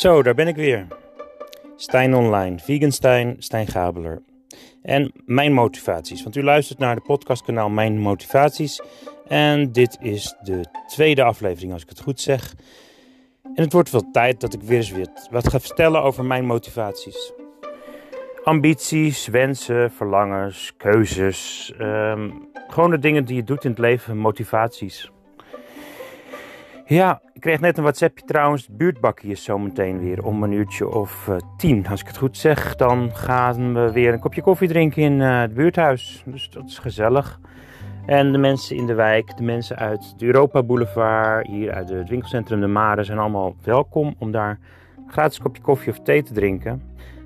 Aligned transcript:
Zo, 0.00 0.22
daar 0.22 0.34
ben 0.34 0.48
ik 0.48 0.56
weer. 0.56 0.86
Stijn 1.76 2.14
Online, 2.14 2.58
Vegan 2.58 2.90
Stijn, 2.90 3.36
Stijn 3.38 3.66
Gabeler. 3.66 4.22
En 4.82 5.12
mijn 5.24 5.52
motivaties, 5.52 6.22
want 6.22 6.36
u 6.36 6.42
luistert 6.42 6.78
naar 6.78 6.94
de 6.94 7.00
podcastkanaal 7.00 7.68
Mijn 7.68 7.98
Motivaties. 7.98 8.82
En 9.26 9.72
dit 9.72 9.98
is 10.00 10.34
de 10.42 10.64
tweede 10.86 11.22
aflevering, 11.22 11.72
als 11.72 11.82
ik 11.82 11.88
het 11.88 12.00
goed 12.00 12.20
zeg. 12.20 12.54
En 13.42 13.62
het 13.62 13.72
wordt 13.72 13.90
wel 13.90 14.10
tijd 14.12 14.40
dat 14.40 14.54
ik 14.54 14.62
weer 14.62 14.76
eens 14.76 15.28
wat 15.30 15.48
ga 15.48 15.60
vertellen 15.60 16.02
over 16.02 16.24
mijn 16.24 16.44
motivaties. 16.44 17.32
Ambities, 18.44 19.26
wensen, 19.26 19.92
verlangens, 19.92 20.72
keuzes. 20.76 21.72
ehm, 21.78 22.30
gewoon 22.68 22.90
de 22.90 22.98
dingen 22.98 23.24
die 23.24 23.36
je 23.36 23.44
doet 23.44 23.64
in 23.64 23.70
het 23.70 23.78
leven, 23.78 24.16
motivaties. 24.16 25.10
Ja, 26.90 27.20
ik 27.32 27.40
kreeg 27.40 27.60
net 27.60 27.76
een 27.76 27.82
WhatsAppje 27.82 28.24
trouwens. 28.24 28.68
Buurtbakje 28.68 29.28
is 29.28 29.44
zometeen 29.44 30.00
weer 30.00 30.24
om 30.24 30.42
een 30.42 30.52
uurtje 30.52 30.88
of 30.88 31.28
eh, 31.28 31.36
tien. 31.56 31.86
Als 31.86 32.00
ik 32.00 32.06
het 32.06 32.16
goed 32.16 32.36
zeg, 32.36 32.76
dan 32.76 33.10
gaan 33.14 33.74
we 33.74 33.92
weer 33.92 34.12
een 34.12 34.20
kopje 34.20 34.42
koffie 34.42 34.68
drinken 34.68 35.02
in 35.02 35.20
eh, 35.20 35.40
het 35.40 35.54
buurthuis. 35.54 36.22
Dus 36.26 36.50
dat 36.50 36.64
is 36.66 36.78
gezellig. 36.78 37.40
En 38.06 38.32
de 38.32 38.38
mensen 38.38 38.76
in 38.76 38.86
de 38.86 38.94
wijk, 38.94 39.36
de 39.36 39.42
mensen 39.42 39.76
uit 39.76 40.18
de 40.18 40.26
Europa 40.26 40.62
Boulevard, 40.62 41.46
hier 41.46 41.72
uit 41.72 41.88
het 41.88 42.08
winkelcentrum 42.08 42.60
De 42.60 42.66
Mare, 42.66 43.04
zijn 43.04 43.18
allemaal 43.18 43.54
welkom 43.62 44.14
om 44.18 44.30
daar 44.30 44.58
een 44.96 45.12
gratis 45.12 45.38
kopje 45.38 45.62
koffie 45.62 45.92
of 45.92 46.00
thee 46.00 46.22
te 46.22 46.32
drinken. 46.32 46.82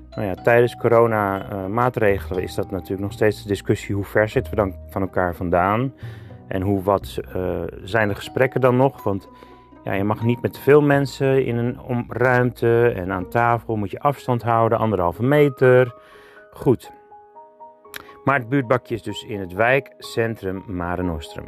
Nou 0.09 0.27
ja, 0.27 0.33
tijdens 0.33 0.75
corona-maatregelen 0.75 2.43
is 2.43 2.55
dat 2.55 2.71
natuurlijk 2.71 3.01
nog 3.01 3.11
steeds 3.11 3.41
de 3.41 3.47
discussie 3.47 3.95
hoe 3.95 4.05
ver 4.05 4.29
zitten 4.29 4.51
we 4.51 4.57
dan 4.57 4.75
van 4.89 5.01
elkaar 5.01 5.35
vandaan. 5.35 5.93
En 6.47 6.61
hoe 6.61 6.83
wat 6.83 7.19
eh, 7.33 7.61
zijn 7.83 8.07
de 8.07 8.15
gesprekken 8.15 8.61
dan 8.61 8.75
nog? 8.75 9.03
Want 9.03 9.29
ja, 9.85 9.93
je 9.93 10.03
mag 10.03 10.23
niet 10.23 10.41
met 10.41 10.53
te 10.53 10.61
veel 10.61 10.81
mensen 10.81 11.45
in 11.45 11.57
een 11.57 12.05
ruimte 12.07 12.93
en 12.95 13.11
aan 13.11 13.29
tafel 13.29 13.75
moet 13.75 13.91
je 13.91 13.99
afstand 13.99 14.43
houden, 14.43 14.77
anderhalve 14.77 15.23
meter. 15.23 15.95
Goed. 16.51 16.91
Maar 18.23 18.39
het 18.39 18.49
buurtbakje 18.49 18.95
is 18.95 19.03
dus 19.03 19.23
in 19.23 19.39
het 19.39 19.53
wijkcentrum 19.53 20.63
Mare 20.67 21.03
Nostrum. 21.03 21.47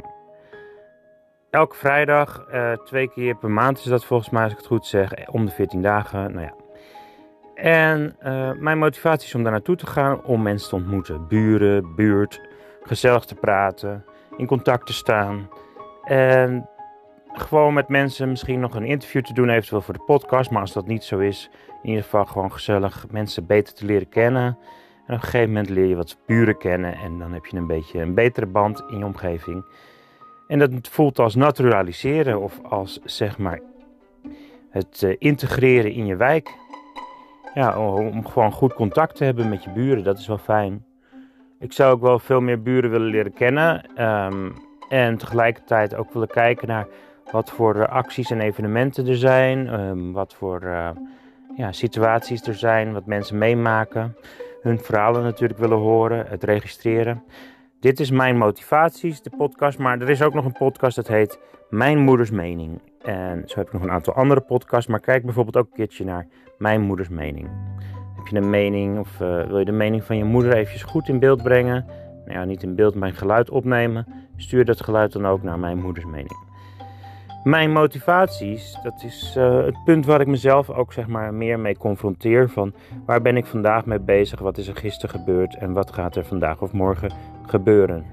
Elke 1.50 1.76
vrijdag, 1.76 2.46
eh, 2.50 2.72
twee 2.72 3.08
keer 3.08 3.36
per 3.36 3.50
maand 3.50 3.78
is 3.78 3.84
dat 3.84 4.04
volgens 4.04 4.30
mij, 4.30 4.42
als 4.42 4.52
ik 4.52 4.58
het 4.58 4.66
goed 4.66 4.86
zeg, 4.86 5.28
om 5.28 5.44
de 5.44 5.52
14 5.52 5.82
dagen. 5.82 6.32
Nou 6.32 6.44
ja. 6.44 6.54
En 7.54 8.16
eh, 8.18 8.52
mijn 8.52 8.78
motivatie 8.78 9.26
is 9.26 9.34
om 9.34 9.42
daar 9.42 9.52
naartoe 9.52 9.76
te 9.76 9.86
gaan 9.86 10.24
om 10.24 10.42
mensen 10.42 10.68
te 10.68 10.74
ontmoeten. 10.74 11.26
Buren, 11.28 11.94
buurt, 11.94 12.40
gezellig 12.82 13.24
te 13.24 13.34
praten, 13.34 14.04
in 14.36 14.46
contact 14.46 14.86
te 14.86 14.92
staan. 14.92 15.48
En 16.04 16.68
gewoon 17.40 17.74
met 17.74 17.88
mensen 17.88 18.28
misschien 18.28 18.60
nog 18.60 18.74
een 18.74 18.84
interview 18.84 19.22
te 19.22 19.32
doen, 19.32 19.48
eventueel 19.48 19.80
voor 19.80 19.94
de 19.94 20.04
podcast. 20.06 20.50
Maar 20.50 20.60
als 20.60 20.72
dat 20.72 20.86
niet 20.86 21.04
zo 21.04 21.18
is, 21.18 21.50
in 21.82 21.88
ieder 21.88 22.04
geval 22.04 22.24
gewoon 22.24 22.52
gezellig 22.52 23.06
mensen 23.10 23.46
beter 23.46 23.74
te 23.74 23.84
leren 23.84 24.08
kennen. 24.08 24.44
En 25.06 25.14
op 25.14 25.22
een 25.22 25.28
gegeven 25.28 25.48
moment 25.48 25.68
leer 25.68 25.86
je 25.86 25.96
wat 25.96 26.18
buren 26.26 26.58
kennen 26.58 26.94
en 26.94 27.18
dan 27.18 27.32
heb 27.32 27.46
je 27.46 27.56
een 27.56 27.66
beetje 27.66 28.00
een 28.00 28.14
betere 28.14 28.46
band 28.46 28.84
in 28.88 28.98
je 28.98 29.04
omgeving. 29.04 29.64
En 30.48 30.58
dat 30.58 30.70
voelt 30.82 31.18
als 31.18 31.34
naturaliseren 31.34 32.40
of 32.40 32.60
als 32.62 33.00
zeg 33.04 33.38
maar 33.38 33.60
het 34.70 35.02
eh, 35.02 35.14
integreren 35.18 35.92
in 35.92 36.06
je 36.06 36.16
wijk. 36.16 36.54
Ja, 37.54 37.78
om 37.78 38.26
gewoon 38.26 38.52
goed 38.52 38.74
contact 38.74 39.16
te 39.16 39.24
hebben 39.24 39.48
met 39.48 39.64
je 39.64 39.70
buren, 39.70 40.04
dat 40.04 40.18
is 40.18 40.26
wel 40.26 40.38
fijn. 40.38 40.84
Ik 41.58 41.72
zou 41.72 41.92
ook 41.92 42.00
wel 42.00 42.18
veel 42.18 42.40
meer 42.40 42.62
buren 42.62 42.90
willen 42.90 43.10
leren 43.10 43.32
kennen. 43.32 43.84
ehm, 43.94 44.50
en 44.88 45.16
tegelijkertijd 45.16 45.94
ook 45.94 46.12
willen 46.12 46.28
kijken 46.28 46.68
naar 46.68 46.86
wat 47.30 47.50
voor 47.50 47.74
eh, 47.74 47.88
acties 47.88 48.30
en 48.30 48.40
evenementen 48.40 49.06
er 49.06 49.16
zijn. 49.16 49.68
ehm, 49.68 50.12
wat 50.12 50.34
voor 50.34 50.62
eh, 50.62 50.90
ja, 51.56 51.72
situaties 51.72 52.46
er 52.46 52.54
zijn, 52.54 52.92
wat 52.92 53.06
mensen 53.06 53.38
meemaken. 53.38 54.16
Hun 54.62 54.78
verhalen 54.78 55.22
natuurlijk 55.22 55.58
willen 55.58 55.78
horen, 55.78 56.26
het 56.28 56.44
registreren. 56.44 57.22
Dit 57.80 58.00
is 58.00 58.10
mijn 58.10 58.36
motivaties, 58.36 59.22
de 59.22 59.30
podcast. 59.36 59.78
Maar 59.78 60.00
er 60.00 60.10
is 60.10 60.22
ook 60.22 60.34
nog 60.34 60.44
een 60.44 60.52
podcast 60.52 60.96
dat 60.96 61.08
heet 61.08 61.38
Mijn 61.70 61.98
Moeders 61.98 62.30
Mening. 62.30 62.80
En 63.02 63.42
zo 63.46 63.58
heb 63.58 63.66
ik 63.66 63.72
nog 63.72 63.82
een 63.82 63.90
aantal 63.90 64.14
andere 64.14 64.40
podcasts. 64.40 64.86
Maar 64.90 65.00
kijk 65.00 65.24
bijvoorbeeld 65.24 65.56
ook 65.56 65.66
een 65.66 65.76
keertje 65.76 66.04
naar 66.04 66.26
Mijn 66.58 66.80
Moeders 66.80 67.08
Mening. 67.08 67.48
Heb 68.16 68.26
je 68.26 68.36
een 68.36 68.50
mening 68.50 68.98
of 68.98 69.20
eh, 69.20 69.46
wil 69.46 69.58
je 69.58 69.64
de 69.64 69.72
mening 69.72 70.04
van 70.04 70.16
je 70.16 70.24
moeder 70.24 70.52
eventjes 70.52 70.82
goed 70.82 71.08
in 71.08 71.18
beeld 71.18 71.42
brengen? 71.42 71.86
Nou 72.24 72.38
ja, 72.38 72.44
niet 72.44 72.62
in 72.62 72.74
beeld, 72.74 72.94
maar 72.94 73.12
geluid 73.12 73.50
opnemen. 73.50 74.06
Stuur 74.36 74.64
dat 74.64 74.82
geluid 74.82 75.12
dan 75.12 75.26
ook 75.26 75.42
naar 75.42 75.58
Mijn 75.58 75.78
Moeders 75.78 76.06
Mening. 76.06 76.47
Mijn 77.44 77.72
motivaties, 77.72 78.78
dat 78.82 79.02
is 79.02 79.34
eh, 79.36 79.64
het 79.64 79.84
punt 79.84 80.06
waar 80.06 80.20
ik 80.20 80.26
mezelf 80.26 80.70
ook 80.70 80.92
zeg 80.92 81.06
maar 81.06 81.34
meer 81.34 81.60
mee 81.60 81.76
confronteer. 81.76 82.48
Van 82.48 82.74
waar 83.06 83.22
ben 83.22 83.36
ik 83.36 83.46
vandaag 83.46 83.86
mee 83.86 84.00
bezig? 84.00 84.40
Wat 84.40 84.58
is 84.58 84.68
er 84.68 84.76
gisteren 84.76 85.20
gebeurd? 85.20 85.56
En 85.56 85.72
wat 85.72 85.92
gaat 85.92 86.16
er 86.16 86.24
vandaag 86.24 86.62
of 86.62 86.72
morgen 86.72 87.10
gebeuren? 87.46 88.04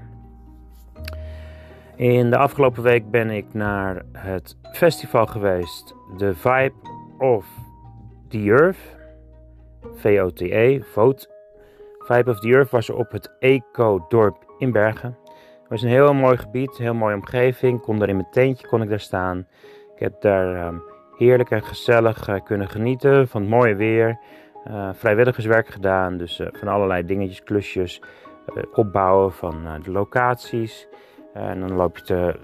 In 1.96 2.30
de 2.30 2.36
afgelopen 2.36 2.82
week 2.82 3.10
ben 3.10 3.30
ik 3.30 3.46
naar 3.52 4.02
het 4.12 4.56
festival 4.72 5.26
geweest. 5.26 5.94
The 6.16 6.34
Vibe 6.34 6.74
of 7.18 7.46
the 8.28 8.38
Earth. 8.38 8.96
V-O-T-E, 9.94 10.80
Vote. 10.80 11.28
Vibe 11.98 12.30
of 12.30 12.40
the 12.40 12.48
Earth 12.48 12.70
was 12.70 12.90
op 12.90 13.10
het 13.10 13.36
Eco-dorp 13.38 14.44
in 14.58 14.72
Bergen. 14.72 15.16
Het 15.66 15.74
was 15.74 15.90
een 15.90 15.96
heel 15.96 16.14
mooi 16.14 16.36
gebied, 16.36 16.78
een 16.78 16.84
heel 16.84 16.94
mooie 16.94 17.14
omgeving. 17.14 17.76
Ik 17.76 17.82
kon 17.82 17.98
daar 17.98 18.08
in 18.08 18.16
mijn 18.16 18.30
tentje 18.30 18.66
kon 18.66 18.82
ik 18.82 18.88
daar 18.88 19.00
staan. 19.00 19.46
Ik 19.94 20.00
heb 20.00 20.20
daar 20.20 20.54
ehm, 20.54 20.76
heerlijk 21.16 21.50
en 21.50 21.62
gezellig 21.62 22.28
eh, 22.28 22.44
kunnen 22.44 22.68
genieten 22.68 23.28
van 23.28 23.40
het 23.40 23.50
mooie 23.50 23.74
weer. 23.74 24.18
Eh, 24.64 24.88
vrijwilligerswerk 24.92 25.68
gedaan, 25.68 26.16
dus 26.16 26.40
eh, 26.40 26.46
van 26.52 26.68
allerlei 26.68 27.04
dingetjes, 27.04 27.42
klusjes. 27.42 28.02
opbouwen 28.72 29.32
van 29.32 29.82
de 29.82 29.90
locaties. 29.90 30.88
en 31.34 31.60
dan 31.60 31.72
loop 31.72 31.96
je 31.96 32.02
te, 32.02 32.38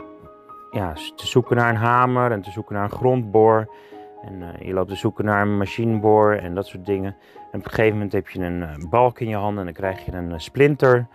ja, 0.71 0.93
te 0.93 1.27
zoeken 1.27 1.56
naar 1.56 1.69
een 1.69 1.77
hamer 1.77 2.32
en 2.32 2.43
te 2.43 2.50
zoeken 2.50 2.75
naar 2.75 2.84
een 2.84 2.91
grondboor. 2.91 3.75
En 4.22 4.66
je 4.66 4.72
loopt 4.72 4.88
te 4.88 4.97
zoeken 4.97 5.25
naar 5.25 5.43
een 5.43 5.56
machineboor 5.56 6.32
en 6.32 6.55
dat 6.55 6.66
soort 6.66 6.87
dingen. 6.87 7.16
En 7.53 7.59
op 7.59 7.65
een 7.65 7.71
gegeven 7.71 7.93
moment 7.93 8.12
heb 8.12 8.28
je 8.28 8.44
een 8.44 8.87
balk 8.91 9.21
in 9.21 9.28
je 9.28 9.37
handen 9.37 9.59
en 9.59 9.65
dan 9.65 9.75
krijg 9.75 10.05
je 10.05 10.12
een 10.12 10.41
splinter. 10.41 11.06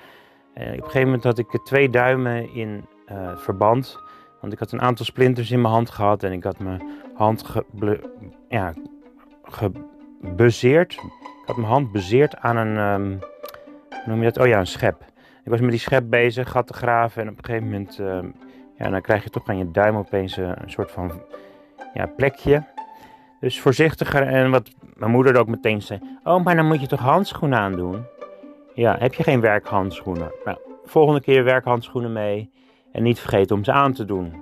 En 0.58 0.68
op 0.68 0.78
een 0.78 0.84
gegeven 0.84 1.06
moment 1.06 1.24
had 1.24 1.38
ik 1.38 1.54
eh, 1.54 1.64
twee 1.64 1.90
duimen 1.90 2.54
in 2.54 2.86
eh, 3.06 3.38
verband. 3.38 4.00
Want 4.42 4.54
ik 4.54 4.60
had 4.60 4.72
een 4.72 4.82
aantal 4.82 5.06
splinters 5.06 5.52
in 5.52 5.62
mijn 5.62 5.74
hand 5.74 5.90
gehad 5.90 6.24
en 6.24 6.32
ik 6.32 6.44
had 6.44 6.60
mijn 6.60 6.82
hand 7.14 7.46
ja, 8.50 8.74
gebezeerd. 9.44 10.94
Ik 10.94 11.44
had 11.46 11.56
mijn 11.56 11.70
hand 11.70 11.92
bezeerd 11.92 12.38
aan 12.38 12.58
een, 12.58 12.78
ehm, 12.78 13.10
hoe 13.90 14.02
noem 14.06 14.18
je 14.18 14.32
dat? 14.32 14.38
Oh 14.44 14.48
ja, 14.48 14.60
een 14.60 14.68
schep. 14.68 15.06
Ik 15.44 15.52
was 15.52 15.60
met 15.60 15.70
die 15.70 15.80
schep 15.80 16.04
bezig, 16.10 16.50
gat 16.50 16.68
te 16.68 16.74
graven 16.74 17.22
en 17.22 17.30
op 17.30 17.38
een 17.38 17.46
gegeven 17.46 17.66
moment, 17.66 18.00
ehm, 18.00 18.28
ja, 18.78 18.90
dan 18.90 19.02
krijg 19.02 19.24
je 19.24 19.30
toch 19.30 19.48
aan 19.48 19.58
je 19.58 19.72
duim 19.72 19.96
opeens 19.96 20.38
eh, 20.38 20.52
een 20.56 20.72
soort 20.72 20.92
van 20.92 21.22
ja, 21.94 22.06
plekje. 22.06 22.64
Dus 23.40 23.62
voorzichtiger 23.62 24.22
en 24.22 24.52
wat 24.52 24.72
mijn 24.94 25.12
moeder 25.12 25.40
ook 25.40 25.48
meteen 25.48 25.82
zei, 25.82 26.00
oh, 26.24 26.44
maar 26.44 26.56
dan 26.56 26.68
moet 26.68 26.82
je 26.82 26.88
toch 26.88 27.00
handschoenen 27.00 27.60
aandoen? 27.60 28.06
Ja, 28.78 28.96
heb 29.00 29.14
je 29.14 29.24
geen 29.24 29.42
werkhandschoenen? 29.42 30.32
Nou, 30.46 30.58
volgende 30.86 31.22
keer 31.22 31.44
werkhandschoenen 31.44 32.14
mee. 32.14 32.52
En 32.92 33.04
niet 33.04 33.20
vergeten 33.20 33.56
om 33.56 33.64
ze 33.64 33.72
aan 33.72 33.94
te 33.94 34.06
doen. 34.06 34.34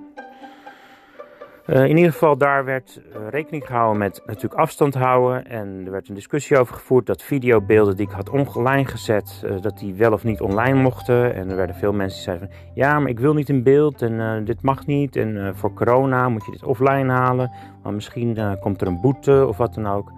Eh, 1.66 1.84
in 1.84 1.96
ieder 1.96 2.12
geval, 2.12 2.36
daar 2.36 2.64
werd 2.64 3.00
eh, 3.12 3.20
rekening 3.30 3.66
gehouden 3.66 3.98
met 3.98 4.22
natuurlijk 4.26 4.60
afstand 4.60 4.94
houden. 4.94 5.46
En 5.46 5.82
er 5.84 5.90
werd 5.90 6.08
een 6.08 6.14
discussie 6.14 6.58
over 6.58 6.74
gevoerd 6.74 7.06
dat 7.06 7.22
videobeelden 7.22 7.96
die 7.96 8.06
ik 8.06 8.12
had 8.12 8.30
online 8.30 8.84
gezet, 8.84 9.42
eh, 9.44 9.60
dat 9.60 9.78
die 9.78 9.94
wel 9.94 10.12
of 10.12 10.24
niet 10.24 10.40
online 10.40 10.80
mochten. 10.82 11.34
En 11.34 11.50
er 11.50 11.56
werden 11.56 11.76
veel 11.76 11.92
mensen 11.92 12.16
die 12.16 12.24
zeiden 12.24 12.48
van, 12.48 12.58
ja, 12.74 13.00
maar 13.00 13.10
ik 13.10 13.20
wil 13.20 13.34
niet 13.34 13.48
in 13.48 13.62
beeld 13.62 14.02
en 14.02 14.44
dit 14.44 14.62
mag 14.62 14.86
niet. 14.86 15.16
En 15.16 15.56
voor 15.56 15.74
corona 15.74 16.28
moet 16.28 16.44
je 16.44 16.50
dit 16.50 16.64
offline 16.64 17.12
halen. 17.12 17.50
Maar 17.82 17.92
misschien 17.92 18.58
komt 18.60 18.80
er 18.80 18.86
een 18.86 19.00
boete 19.00 19.46
of 19.48 19.56
wat 19.56 19.74
dan 19.74 19.86
ook. 19.86 20.12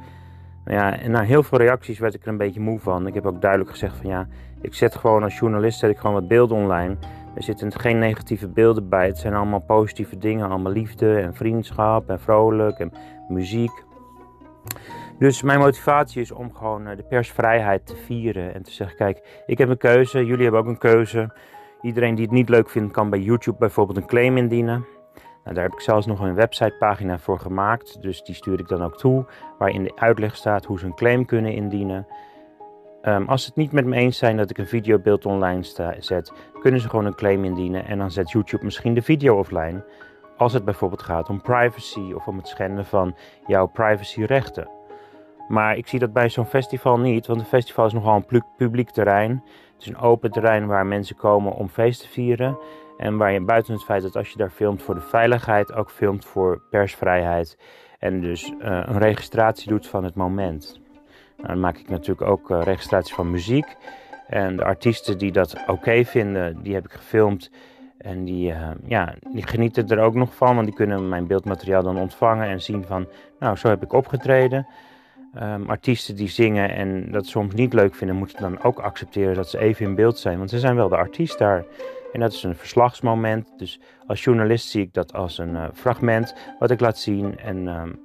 Ja, 0.68 0.98
en 0.98 1.10
na 1.10 1.20
heel 1.22 1.42
veel 1.42 1.58
reacties 1.58 1.98
werd 1.98 2.14
ik 2.14 2.22
er 2.22 2.28
een 2.28 2.36
beetje 2.36 2.60
moe 2.60 2.78
van. 2.78 3.06
Ik 3.06 3.14
heb 3.14 3.26
ook 3.26 3.40
duidelijk 3.40 3.70
gezegd 3.70 3.96
van 3.96 4.10
ja, 4.10 4.28
ik 4.60 4.74
zet 4.74 4.94
gewoon 4.94 5.22
als 5.22 5.38
journalist 5.38 5.78
zet 5.78 5.90
ik 5.90 5.96
gewoon 5.96 6.14
wat 6.14 6.28
beelden 6.28 6.56
online. 6.56 6.96
Er 7.34 7.42
zitten 7.42 7.72
geen 7.80 7.98
negatieve 7.98 8.48
beelden 8.48 8.88
bij. 8.88 9.06
Het 9.06 9.18
zijn 9.18 9.34
allemaal 9.34 9.60
positieve 9.60 10.18
dingen. 10.18 10.48
Allemaal 10.48 10.72
liefde 10.72 11.18
en 11.18 11.34
vriendschap 11.34 12.10
en 12.10 12.20
vrolijk 12.20 12.78
en 12.78 12.92
muziek. 13.28 13.84
Dus 15.18 15.42
mijn 15.42 15.58
motivatie 15.58 16.20
is 16.20 16.32
om 16.32 16.54
gewoon 16.54 16.86
eh, 16.86 16.96
de 16.96 17.02
persvrijheid 17.02 17.86
te 17.86 17.96
vieren. 17.96 18.54
En 18.54 18.62
te 18.62 18.72
zeggen, 18.72 18.96
kijk, 18.96 19.42
ik 19.46 19.58
heb 19.58 19.68
een 19.68 19.78
keuze. 19.78 20.24
Jullie 20.24 20.42
hebben 20.42 20.60
ook 20.60 20.66
een 20.66 20.78
keuze. 20.78 21.34
Iedereen 21.82 22.14
die 22.14 22.24
het 22.24 22.34
niet 22.34 22.48
leuk 22.48 22.70
vindt, 22.70 22.92
kan 22.92 23.10
bij 23.10 23.20
YouTube 23.20 23.58
bijvoorbeeld 23.58 23.96
een 23.98 24.06
claim 24.06 24.36
indienen. 24.36 24.86
Nou, 25.48 25.60
daar 25.60 25.68
heb 25.68 25.78
ik 25.78 25.84
zelfs 25.84 26.06
nog 26.06 26.20
een 26.20 26.34
websitepagina 26.34 27.18
voor 27.18 27.38
gemaakt. 27.38 28.02
Dus 28.02 28.22
die 28.22 28.34
stuur 28.34 28.58
ik 28.60 28.68
dan 28.68 28.82
ook 28.82 28.98
toe. 28.98 29.24
Waarin 29.58 29.82
de 29.82 29.92
uitleg 29.96 30.36
staat 30.36 30.64
hoe 30.64 30.78
ze 30.78 30.86
een 30.86 30.94
claim 30.94 31.24
kunnen 31.24 31.52
indienen. 31.52 32.06
Ehm, 33.02 33.24
als 33.24 33.42
ze 33.42 33.48
het 33.48 33.56
niet 33.56 33.72
met 33.72 33.84
me 33.84 33.96
eens 33.96 34.18
zijn 34.18 34.36
dat 34.36 34.50
ik 34.50 34.58
een 34.58 34.66
videobeeld 34.66 35.26
online 35.26 35.62
sta, 35.62 35.94
zet, 35.98 36.32
kunnen 36.60 36.80
ze 36.80 36.88
gewoon 36.88 37.04
een 37.04 37.14
claim 37.14 37.44
indienen. 37.44 37.86
En 37.86 37.98
dan 37.98 38.10
zet 38.10 38.30
YouTube 38.30 38.64
misschien 38.64 38.94
de 38.94 39.02
video 39.02 39.38
offline. 39.38 39.84
Als 40.36 40.52
het 40.52 40.64
bijvoorbeeld 40.64 41.02
gaat 41.02 41.28
om 41.28 41.42
privacy 41.42 42.12
of 42.14 42.26
om 42.26 42.36
het 42.36 42.48
schenden 42.48 42.84
van 42.84 43.14
jouw 43.46 43.66
privacyrechten. 43.66 44.77
Maar 45.48 45.76
ik 45.76 45.86
zie 45.86 45.98
dat 45.98 46.12
bij 46.12 46.28
zo'n 46.28 46.46
festival 46.46 46.98
niet, 46.98 47.26
want 47.26 47.40
een 47.40 47.46
festival 47.46 47.86
is 47.86 47.92
nogal 47.92 48.24
een 48.28 48.42
publiek 48.56 48.90
terrein. 48.90 49.42
Het 49.72 49.82
is 49.82 49.86
een 49.86 49.98
open 49.98 50.30
terrein 50.30 50.66
waar 50.66 50.86
mensen 50.86 51.16
komen 51.16 51.52
om 51.52 51.68
feest 51.68 52.00
te 52.00 52.08
vieren. 52.08 52.58
En 52.96 53.16
waar 53.16 53.32
je 53.32 53.40
buiten 53.40 53.72
het 53.72 53.84
feit 53.84 54.02
dat 54.02 54.16
als 54.16 54.30
je 54.30 54.38
daar 54.38 54.50
filmt 54.50 54.82
voor 54.82 54.94
de 54.94 55.00
veiligheid, 55.00 55.72
ook 55.72 55.90
filmt 55.90 56.24
voor 56.24 56.62
persvrijheid. 56.70 57.58
En 57.98 58.20
dus 58.20 58.50
uh, 58.50 58.82
een 58.84 58.98
registratie 58.98 59.68
doet 59.68 59.86
van 59.86 60.04
het 60.04 60.14
moment. 60.14 60.80
Nou, 61.36 61.48
dan 61.48 61.60
maak 61.60 61.78
ik 61.78 61.88
natuurlijk 61.88 62.30
ook 62.30 62.50
uh, 62.50 62.62
registratie 62.62 63.14
van 63.14 63.30
muziek. 63.30 63.76
En 64.26 64.56
de 64.56 64.64
artiesten 64.64 65.18
die 65.18 65.32
dat 65.32 65.56
oké 65.66 66.04
vinden, 66.04 66.62
die 66.62 66.74
heb 66.74 66.84
ik 66.84 66.92
gefilmd. 66.92 67.50
En 67.98 68.24
die, 68.24 68.50
uh, 68.50 68.70
ja, 68.84 69.14
die 69.32 69.46
genieten 69.46 69.88
er 69.88 69.98
ook 69.98 70.14
nog 70.14 70.34
van, 70.34 70.54
want 70.54 70.66
die 70.66 70.76
kunnen 70.76 71.08
mijn 71.08 71.26
beeldmateriaal 71.26 71.82
dan 71.82 71.98
ontvangen 71.98 72.48
en 72.48 72.60
zien 72.60 72.84
van, 72.84 73.08
nou, 73.38 73.56
zo 73.56 73.68
heb 73.68 73.82
ik 73.82 73.92
opgetreden. 73.92 74.66
Um, 75.42 75.68
artiesten 75.68 76.16
die 76.16 76.28
zingen 76.28 76.70
en 76.70 77.10
dat 77.10 77.26
soms 77.26 77.54
niet 77.54 77.72
leuk 77.72 77.94
vinden, 77.94 78.16
moeten 78.16 78.40
dan 78.40 78.62
ook 78.62 78.78
accepteren 78.78 79.34
dat 79.34 79.50
ze 79.50 79.58
even 79.58 79.86
in 79.86 79.94
beeld 79.94 80.18
zijn, 80.18 80.38
want 80.38 80.50
ze 80.50 80.58
zijn 80.58 80.76
wel 80.76 80.88
de 80.88 80.96
artiest 80.96 81.38
daar. 81.38 81.64
En 82.12 82.20
dat 82.20 82.32
is 82.32 82.42
een 82.42 82.56
verslagsmoment. 82.56 83.52
Dus 83.56 83.80
als 84.06 84.24
journalist 84.24 84.68
zie 84.68 84.82
ik 84.82 84.94
dat 84.94 85.12
als 85.12 85.38
een 85.38 85.54
uh, 85.54 85.64
fragment 85.74 86.34
wat 86.58 86.70
ik 86.70 86.80
laat 86.80 86.98
zien. 86.98 87.38
En 87.38 87.66
um, 87.66 88.00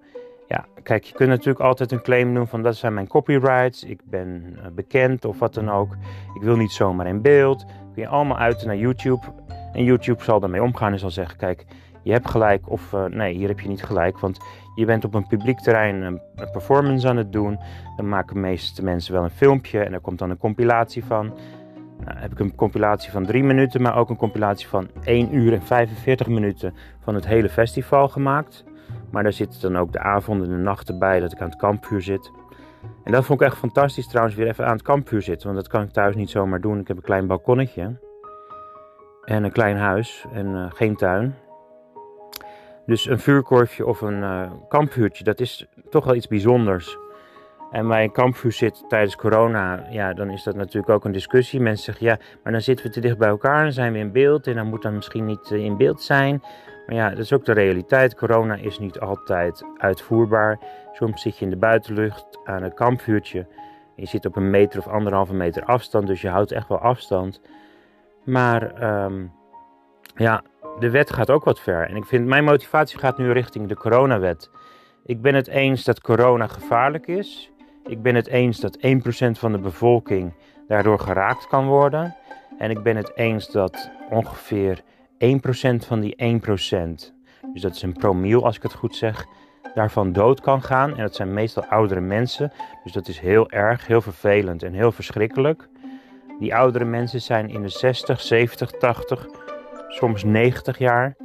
ja, 0.48 0.66
kijk, 0.84 1.04
je 1.04 1.14
kunt 1.14 1.30
natuurlijk 1.30 1.60
altijd 1.60 1.92
een 1.92 2.02
claim 2.02 2.34
doen 2.34 2.48
van 2.48 2.62
dat 2.62 2.76
zijn 2.76 2.94
mijn 2.94 3.08
copyrights. 3.08 3.84
Ik 3.84 4.00
ben 4.04 4.56
uh, 4.58 4.66
bekend 4.76 5.26
of 5.26 5.40
wat 5.40 5.54
dan 5.54 5.72
ook. 5.72 5.96
Ik 6.36 6.42
wil 6.42 6.56
niet 6.56 6.72
zomaar 6.72 7.08
in 7.08 7.22
beeld. 7.22 7.66
Kun 7.94 8.02
je 8.02 8.08
allemaal 8.08 8.38
uiten 8.38 8.68
naar 8.68 8.78
YouTube. 8.78 9.26
En 9.74 9.84
YouTube 9.84 10.24
zal 10.24 10.40
daarmee 10.40 10.64
omgaan 10.64 10.92
en 10.92 11.00
zal 11.00 11.12
zeggen: 11.12 11.38
kijk, 11.38 11.66
je 12.04 12.12
hebt 12.12 12.30
gelijk 12.30 12.70
of 12.70 12.94
uh, 12.94 13.06
nee, 13.06 13.34
hier 13.34 13.48
heb 13.48 13.60
je 13.60 13.68
niet 13.68 13.84
gelijk. 13.84 14.20
Want 14.20 14.40
je 14.76 14.86
bent 14.86 15.06
op 15.06 15.14
een 15.14 15.28
publiek 15.28 15.60
terrein 15.60 16.02
een, 16.02 16.22
performance 16.52 17.08
aan 17.08 17.18
het 17.18 17.32
doen. 17.32 17.60
Dan 17.96 18.10
maken 18.10 18.34
de 18.34 18.40
meeste 18.42 18.84
mensen 18.84 19.14
wel 19.14 19.24
een 19.24 19.30
filmpje 19.30 19.80
en 19.80 19.94
er 19.94 20.00
komt 20.00 20.20
dan 20.20 20.30
een 20.30 20.38
compilatie 20.38 21.06
van. 21.06 21.34
Nou, 22.06 22.18
heb 22.18 22.32
ik 22.32 22.40
een 22.40 22.56
compilatie 22.56 23.12
van 23.12 23.26
3 23.26 23.44
minuten, 23.44 23.82
maar 23.82 23.98
ook 23.98 24.10
een 24.10 24.16
compilatie 24.16 24.68
van 24.68 24.88
1 25.04 25.36
uur 25.36 25.54
en 25.54 25.62
45 25.62 26.28
minuten 26.28 26.74
van 27.00 27.16
het 27.16 27.26
hele 27.28 27.50
festival 27.50 28.08
gemaakt. 28.08 28.64
Maar 29.12 29.24
daar 29.24 29.34
zitten 29.34 29.62
dan 29.62 29.78
ook 29.78 29.92
de 29.92 30.00
avonden 30.00 30.50
en 30.50 30.58
de 30.58 30.64
nachten 30.64 31.00
bij 31.00 31.20
dat 31.20 31.32
ik 31.32 31.42
aan 31.42 31.50
het 31.50 31.60
kampvuur 31.60 32.02
zit. 32.02 32.32
En 33.04 33.12
dat 33.12 33.26
vond 33.26 33.42
ik 33.42 33.48
echt 33.48 33.58
fantastisch 33.58 34.08
trouwens, 34.08 34.36
weer 34.36 34.48
even 34.48 34.66
aan 34.66 34.74
het 34.74 34.82
kampvuur 34.82 35.22
zitten. 35.22 35.48
Want 35.48 35.60
dat 35.60 35.72
kan 35.72 35.82
ik 35.82 35.90
thuis 35.90 36.16
niet 36.16 36.30
zomaar 36.30 36.62
doen. 36.62 36.80
Ik 36.80 36.88
heb 36.88 36.98
een 36.98 37.04
klein 37.04 37.28
balkonnetje. 37.28 38.00
En 39.26 39.44
een 39.44 39.52
klein 39.52 39.78
huis 39.78 40.26
en 40.34 40.48
uh, 40.48 40.66
geen 40.70 40.96
tuin. 40.96 41.36
Dus 42.86 43.06
een 43.06 43.20
vuurkorfje 43.20 43.86
of 43.86 44.02
een 44.02 44.20
uh, 44.20 44.52
kampvuurtje, 44.68 45.24
dat 45.24 45.40
is 45.40 45.68
toch 45.90 46.06
wel 46.06 46.16
iets 46.16 46.28
bijzonders. 46.28 46.98
En 47.72 47.88
bij 47.88 48.04
een 48.04 48.12
kampvuur 48.12 48.52
zit 48.52 48.84
tijdens 48.88 49.16
corona, 49.16 49.86
ja, 49.90 50.14
dan 50.14 50.30
is 50.30 50.44
dat 50.44 50.56
natuurlijk 50.56 50.90
ook 50.90 51.06
een 51.06 51.12
discussie. 51.12 51.60
Mensen 51.60 51.86
zeggen, 51.86 52.06
ja, 52.06 52.18
maar 52.44 52.52
dan 52.52 52.62
zitten 52.62 52.86
we 52.86 52.92
te 52.92 53.00
dicht 53.00 53.18
bij 53.18 53.30
elkaar, 53.30 53.64
dan 53.64 53.72
zijn 53.72 53.94
we 53.94 54.00
in 54.00 54.12
beeld 54.12 54.48
en 54.48 54.56
dan 54.56 54.68
moet 54.68 54.82
dan 54.82 54.96
misschien 54.96 55.26
niet 55.26 55.52
uh, 55.52 55.64
in 55.64 55.78
beeld 55.78 56.02
zijn. 56.02 56.42
Maar 56.86 56.96
ja, 56.96 57.10
dat 57.10 57.18
is 57.18 57.34
ook 57.34 57.46
de 57.46 57.52
realiteit. 57.52 58.16
Corona 58.16 58.56
is 58.56 58.80
niet 58.80 59.00
altijd 59.00 59.66
uitvoerbaar. 59.78 60.60
Soms 60.92 61.22
zit 61.22 61.38
je 61.38 61.46
in 61.46 61.52
de 61.52 61.58
buitenlucht 61.58 62.40
aan 62.44 62.64
een 62.64 62.74
kampvuurtje. 62.74 63.48
Je 63.96 64.06
zit 64.06 64.26
op 64.26 64.36
een 64.36 64.50
meter 64.50 64.80
of 64.80 64.88
anderhalve 64.88 65.34
meter 65.34 65.64
afstand, 65.64 66.08
dus 66.08 66.22
je 66.22 66.30
houdt 66.30 66.52
echt 66.52 66.68
wel 66.68 66.80
afstand. 66.80 67.42
Maar 68.24 68.84
um, 69.04 69.32
ja, 70.16 70.44
de 70.80 70.90
wet 70.90 71.14
gaat 71.14 71.30
ook 71.30 71.44
wat 71.44 71.60
ver. 71.60 71.90
En 71.90 71.96
ik 71.96 72.06
vind, 72.06 72.26
mijn 72.26 72.44
motivatie 72.44 73.00
gaat 73.00 73.18
nu 73.18 73.32
richting 73.32 73.68
de 73.68 73.76
coronawet. 73.76 74.50
Ik 75.06 75.22
ben 75.22 75.36
het 75.36 75.48
eens 75.48 75.84
dat 75.84 76.02
corona 76.02 76.48
gevaarlijk 76.48 77.08
is. 77.08 77.52
Ik 77.86 78.02
ben 78.02 78.16
het 78.16 78.28
eens 78.28 78.60
dat 78.60 78.78
1% 78.78 78.80
van 79.32 79.52
de 79.52 79.58
bevolking 79.58 80.34
daardoor 80.68 81.00
geraakt 81.00 81.48
kan 81.48 81.68
worden. 81.68 82.16
En 82.58 82.70
ik 82.70 82.84
ben 82.84 82.96
het 82.96 83.12
eens 83.16 83.52
dat 83.52 83.90
ongeveer 84.10 84.82
1% 84.82 84.86
van 85.88 86.00
die 86.00 86.16
1%, 86.16 87.14
dus 87.54 87.62
dat 87.62 87.76
is 87.76 87.82
een 87.82 87.94
promiel 87.94 88.46
als 88.46 88.56
ik 88.56 88.64
het 88.64 88.74
goed 88.74 88.96
zeg, 88.96 89.26
daarvan 89.74 90.12
dood 90.12 90.42
kan 90.42 90.62
gaan. 90.62 90.96
En 90.96 91.02
dat 91.02 91.16
zijn 91.16 91.34
meestal 91.34 91.66
oudere 91.66 92.02
mensen. 92.02 92.52
Dus 92.84 92.94
dat 92.94 93.08
is 93.08 93.20
heel 93.20 93.50
erg, 93.50 93.88
heel 93.88 94.02
vervelend 94.02 94.64
en 94.64 94.74
heel 94.74 94.92
verschrikkelijk. 94.92 95.68
Die 96.40 96.56
oudere 96.56 96.86
mensen 96.86 97.22
zijn 97.22 97.50
in 97.50 97.62
de 97.62 97.70
60, 97.70 98.22
70, 98.22 98.72
80, 98.72 99.28
soms 99.94 100.24
90 100.24 100.78
jaar. 100.78 101.16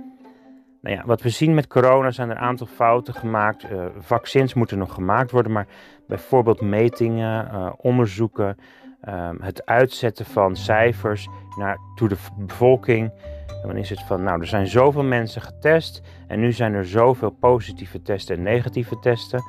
Nou 0.80 0.96
ja, 0.96 1.02
wat 1.06 1.22
we 1.22 1.28
zien 1.28 1.54
met 1.54 1.66
corona 1.66 2.10
zijn 2.10 2.30
er 2.30 2.36
een 2.36 2.42
aantal 2.42 2.66
fouten 2.66 3.14
gemaakt. 3.14 3.70
Uh, 3.70 3.84
vaccins 3.98 4.54
moeten 4.54 4.78
nog 4.78 4.94
gemaakt 4.94 5.30
worden, 5.30 5.52
maar 5.52 5.66
bijvoorbeeld 6.06 6.60
metingen, 6.60 7.48
uh, 7.52 7.72
onderzoeken, 7.76 8.56
uh, 9.08 9.30
het 9.40 9.66
uitzetten 9.66 10.24
van 10.24 10.56
cijfers 10.56 11.28
naar 11.58 11.78
toe 11.94 12.08
de 12.08 12.16
bevolking. 12.36 13.10
En 13.62 13.68
dan 13.68 13.76
is 13.76 13.90
het 13.90 14.02
van, 14.02 14.22
nou, 14.22 14.40
er 14.40 14.46
zijn 14.46 14.66
zoveel 14.66 15.04
mensen 15.04 15.42
getest 15.42 16.02
en 16.26 16.40
nu 16.40 16.52
zijn 16.52 16.74
er 16.74 16.86
zoveel 16.86 17.30
positieve 17.30 18.02
testen 18.02 18.36
en 18.36 18.42
negatieve 18.42 18.98
testen. 18.98 19.42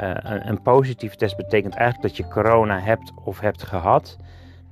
Uh, 0.00 0.10
een, 0.14 0.48
een, 0.48 0.62
positieve 0.62 1.16
test 1.16 1.36
betekent 1.36 1.74
eigenlijk 1.74 2.08
dat 2.08 2.16
je 2.16 2.32
corona 2.32 2.80
hebt 2.80 3.12
of 3.24 3.40
hebt 3.40 3.62
gehad. 3.62 4.16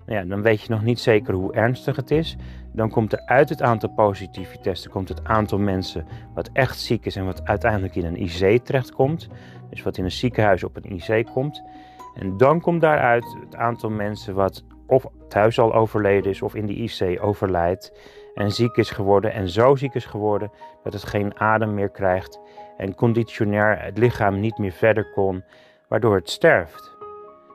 Nou 0.07 0.19
ja, 0.19 0.25
dan 0.25 0.43
weet 0.43 0.61
je 0.61 0.71
nog 0.71 0.83
niet 0.83 1.01
zeker 1.01 1.35
hoe 1.35 1.53
ernstig 1.53 1.97
het 1.97 2.11
is. 2.11 2.37
Dan 2.75 2.91
komt 2.91 3.13
er 3.13 3.23
uit 3.27 3.49
het 3.49 3.63
aantal 3.63 3.89
positieve 3.89 4.59
testen 4.59 4.91
komt 4.91 5.09
het 5.09 5.25
aantal 5.25 5.59
mensen 5.59 6.07
wat 6.35 6.51
echt 6.53 6.81
ziek 6.81 7.07
is 7.07 7.17
en 7.17 7.25
wat 7.25 7.45
uiteindelijk 7.45 7.95
in 7.95 8.05
een 8.05 8.23
IC 8.23 8.65
terechtkomt. 8.65 9.29
Dus 9.71 9.83
wat 9.83 9.97
in 9.97 10.05
een 10.05 10.11
ziekenhuis 10.11 10.65
op 10.65 10.77
een 10.77 10.93
IC 10.97 11.27
komt. 11.33 11.63
En 12.15 12.37
dan 12.37 12.61
komt 12.61 12.81
daaruit 12.81 13.37
het 13.41 13.57
aantal 13.57 13.91
mensen 13.91 14.35
wat 14.35 14.65
of 14.87 15.07
thuis 15.29 15.59
al 15.59 15.75
overleden 15.75 16.31
is 16.31 16.43
of 16.43 16.55
in 16.55 16.67
de 16.67 16.75
IC 16.75 17.23
overlijdt 17.23 17.93
en 18.35 18.51
ziek 18.51 18.77
is 18.77 18.91
geworden 18.91 19.33
en 19.33 19.49
zo 19.49 19.75
ziek 19.75 19.95
is 19.95 20.05
geworden 20.05 20.51
dat 20.83 20.93
het 20.93 21.05
geen 21.05 21.41
adem 21.41 21.75
meer 21.75 21.91
krijgt 21.91 22.41
en 22.77 22.95
conditionair 22.95 23.83
het 23.83 23.99
lichaam 23.99 24.41
niet 24.41 24.59
meer 24.59 24.73
verder 24.73 25.11
kon, 25.13 25.45
waardoor 25.89 26.15
het 26.15 26.31
sterft. 26.31 26.94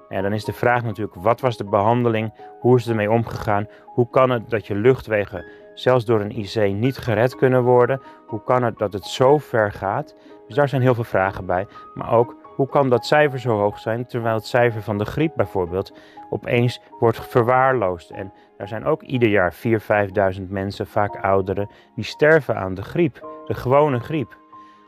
En 0.10 0.24
dan 0.24 0.34
is 0.34 0.46
de 0.46 0.54
vraag 0.54 0.84
natuurlijk, 0.84 1.16
wat 1.16 1.42
was 1.42 1.58
de 1.58 1.64
behandeling? 1.64 2.34
Hoe 2.60 2.78
is 2.78 2.88
ermee 2.88 3.12
omgegaan? 3.12 3.68
Hoe 3.86 4.10
kan 4.10 4.30
het 4.30 4.50
dat 4.50 4.68
je 4.68 4.76
luchtwegen 4.76 5.46
zelfs 5.74 6.06
door 6.06 6.22
een 6.22 6.38
IC 6.40 6.74
niet 6.74 6.98
gered 6.98 7.36
kunnen 7.36 7.64
worden? 7.64 8.02
Hoe 8.28 8.44
kan 8.44 8.64
het 8.64 8.78
dat 8.78 8.94
het 8.94 9.06
zo 9.06 9.38
ver 9.38 9.72
gaat? 9.72 10.16
Dus 10.48 10.56
daar 10.56 10.70
zijn 10.70 10.82
heel 10.82 10.94
veel 10.94 11.04
vragen 11.04 11.46
bij. 11.46 11.68
Maar 11.94 12.12
ook, 12.12 12.36
hoe 12.56 12.70
kan 12.70 12.90
dat 12.90 13.06
cijfer 13.06 13.40
zo 13.40 13.58
hoog 13.58 13.80
zijn, 13.80 14.06
terwijl 14.06 14.36
het 14.36 14.46
cijfer 14.46 14.82
van 14.82 14.98
de 14.98 15.06
griep 15.06 15.34
bijvoorbeeld 15.36 15.94
opeens 16.30 16.82
wordt 17.00 17.28
verwaarloosd? 17.28 18.10
En 18.10 18.34
er 18.58 18.68
zijn 18.68 18.86
ook 18.86 19.02
ieder 19.02 19.30
jaar 19.30 19.54
4.000, 20.34 20.40
5.000 20.40 20.48
mensen, 20.48 20.88
vaak 20.88 21.24
ouderen, 21.24 21.70
die 21.96 22.04
sterven 22.04 22.56
aan 22.56 22.74
de 22.74 22.82
griep, 22.82 23.28
de 23.46 23.54
gewone 23.54 24.00
griep. 24.00 24.38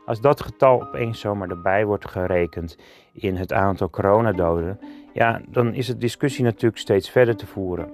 Als 0.06 0.20
dat 0.20 0.40
getal 0.40 0.82
opeens 0.82 1.20
zomaar 1.20 1.48
erbij 1.48 1.84
wordt 1.84 2.10
gerekend 2.10 2.78
in 3.12 3.36
het 3.36 3.52
aantal 3.52 3.90
coronadoden, 3.90 4.80
ja, 5.12 5.40
dan 5.48 5.74
is 5.74 5.86
de 5.86 5.98
discussie 5.98 6.44
natuurlijk 6.44 6.80
steeds 6.80 7.10
verder 7.10 7.36
te 7.36 7.46
voeren. 7.46 7.92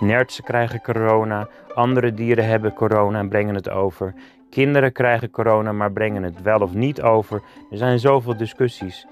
Nertsen 0.00 0.44
krijgen 0.44 0.80
corona, 0.80 1.48
andere 1.74 2.14
dieren 2.14 2.46
hebben 2.46 2.72
corona 2.72 3.18
en 3.18 3.28
brengen 3.28 3.54
het 3.54 3.70
over. 3.70 4.14
Kinderen 4.50 4.92
krijgen 4.92 5.30
corona, 5.30 5.72
maar 5.72 5.92
brengen 5.92 6.22
het 6.22 6.42
wel 6.42 6.60
of 6.60 6.74
niet 6.74 7.02
over. 7.02 7.42
Er 7.70 7.76
zijn 7.76 7.98
zoveel 7.98 8.36
discussies. 8.36 9.06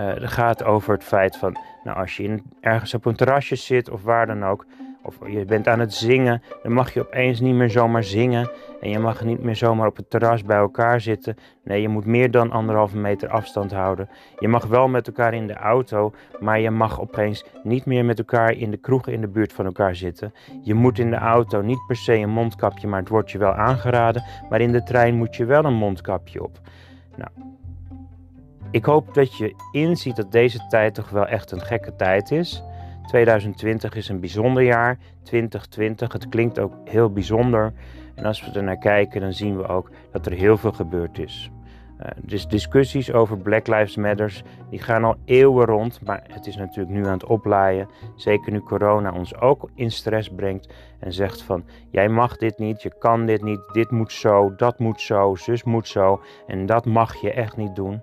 Uh, 0.00 0.12
gaat 0.16 0.64
over 0.64 0.94
het 0.94 1.04
feit 1.04 1.36
van, 1.36 1.56
nou, 1.84 1.98
als 1.98 2.16
je 2.16 2.22
in, 2.22 2.42
ergens 2.60 2.94
op 2.94 3.04
een 3.04 3.16
terrasje 3.16 3.56
zit 3.56 3.90
of 3.90 4.02
waar 4.02 4.26
dan 4.26 4.44
ook, 4.44 4.66
of 5.06 5.18
je 5.26 5.44
bent 5.44 5.68
aan 5.68 5.80
het 5.80 5.94
zingen, 5.94 6.42
dan 6.62 6.72
mag 6.72 6.94
je 6.94 7.00
opeens 7.00 7.40
niet 7.40 7.54
meer 7.54 7.70
zomaar 7.70 8.04
zingen. 8.04 8.50
En 8.80 8.90
je 8.90 8.98
mag 8.98 9.24
niet 9.24 9.42
meer 9.42 9.56
zomaar 9.56 9.86
op 9.86 9.96
het 9.96 10.10
terras 10.10 10.44
bij 10.44 10.56
elkaar 10.56 11.00
zitten. 11.00 11.36
Nee, 11.64 11.80
je 11.80 11.88
moet 11.88 12.04
meer 12.04 12.30
dan 12.30 12.50
anderhalve 12.50 12.96
meter 12.96 13.28
afstand 13.28 13.72
houden. 13.72 14.08
Je 14.38 14.48
mag 14.48 14.66
wel 14.66 14.88
met 14.88 15.06
elkaar 15.06 15.34
in 15.34 15.46
de 15.46 15.54
auto, 15.54 16.12
maar 16.40 16.60
je 16.60 16.70
mag 16.70 17.00
opeens 17.00 17.44
niet 17.62 17.86
meer 17.86 18.04
met 18.04 18.18
elkaar 18.18 18.52
in 18.52 18.70
de 18.70 18.76
kroegen 18.76 19.12
in 19.12 19.20
de 19.20 19.28
buurt 19.28 19.52
van 19.52 19.64
elkaar 19.64 19.94
zitten. 19.94 20.34
Je 20.62 20.74
moet 20.74 20.98
in 20.98 21.10
de 21.10 21.16
auto 21.16 21.62
niet 21.62 21.86
per 21.86 21.96
se 21.96 22.12
een 22.12 22.30
mondkapje, 22.30 22.88
maar 22.88 23.00
het 23.00 23.08
wordt 23.08 23.30
je 23.30 23.38
wel 23.38 23.54
aangeraden. 23.54 24.24
Maar 24.48 24.60
in 24.60 24.72
de 24.72 24.82
trein 24.82 25.14
moet 25.14 25.36
je 25.36 25.44
wel 25.44 25.64
een 25.64 25.74
mondkapje 25.74 26.42
op. 26.42 26.60
Nou, 27.16 27.30
ik 28.70 28.84
hoop 28.84 29.14
dat 29.14 29.36
je 29.36 29.54
inziet 29.72 30.16
dat 30.16 30.32
deze 30.32 30.66
tijd 30.68 30.94
toch 30.94 31.10
wel 31.10 31.26
echt 31.26 31.50
een 31.50 31.60
gekke 31.60 31.96
tijd 31.96 32.30
is. 32.30 32.62
2020 33.06 33.94
is 33.94 34.08
een 34.08 34.20
bijzonder 34.20 34.62
jaar. 34.62 34.98
2020, 35.22 36.12
het 36.12 36.28
klinkt 36.28 36.58
ook 36.58 36.74
heel 36.84 37.12
bijzonder. 37.12 37.72
En 38.14 38.24
als 38.24 38.44
we 38.44 38.52
er 38.52 38.62
naar 38.62 38.78
kijken, 38.78 39.20
dan 39.20 39.32
zien 39.32 39.56
we 39.56 39.66
ook 39.66 39.90
dat 40.12 40.26
er 40.26 40.32
heel 40.32 40.56
veel 40.56 40.72
gebeurd 40.72 41.18
is. 41.18 41.50
Dus 42.22 42.46
discussies 42.46 43.12
over 43.12 43.38
Black 43.38 43.66
Lives 43.66 43.96
Matter, 43.96 44.42
die 44.70 44.78
gaan 44.78 45.04
al 45.04 45.16
eeuwen 45.24 45.66
rond, 45.66 46.00
maar 46.04 46.22
het 46.32 46.46
is 46.46 46.56
natuurlijk 46.56 46.96
nu 46.96 47.06
aan 47.06 47.12
het 47.12 47.24
oplaaien. 47.24 47.88
Zeker 48.16 48.52
nu 48.52 48.60
corona 48.60 49.12
ons 49.12 49.40
ook 49.40 49.70
in 49.74 49.90
stress 49.90 50.28
brengt 50.28 50.74
en 51.00 51.12
zegt 51.12 51.42
van, 51.42 51.64
jij 51.90 52.08
mag 52.08 52.36
dit 52.36 52.58
niet, 52.58 52.82
je 52.82 52.98
kan 52.98 53.26
dit 53.26 53.42
niet, 53.42 53.60
dit 53.72 53.90
moet 53.90 54.12
zo, 54.12 54.54
dat 54.56 54.78
moet 54.78 55.00
zo, 55.00 55.34
zus 55.34 55.64
moet 55.64 55.88
zo 55.88 56.22
en 56.46 56.66
dat 56.66 56.84
mag 56.84 57.14
je 57.20 57.32
echt 57.32 57.56
niet 57.56 57.74
doen. 57.74 58.02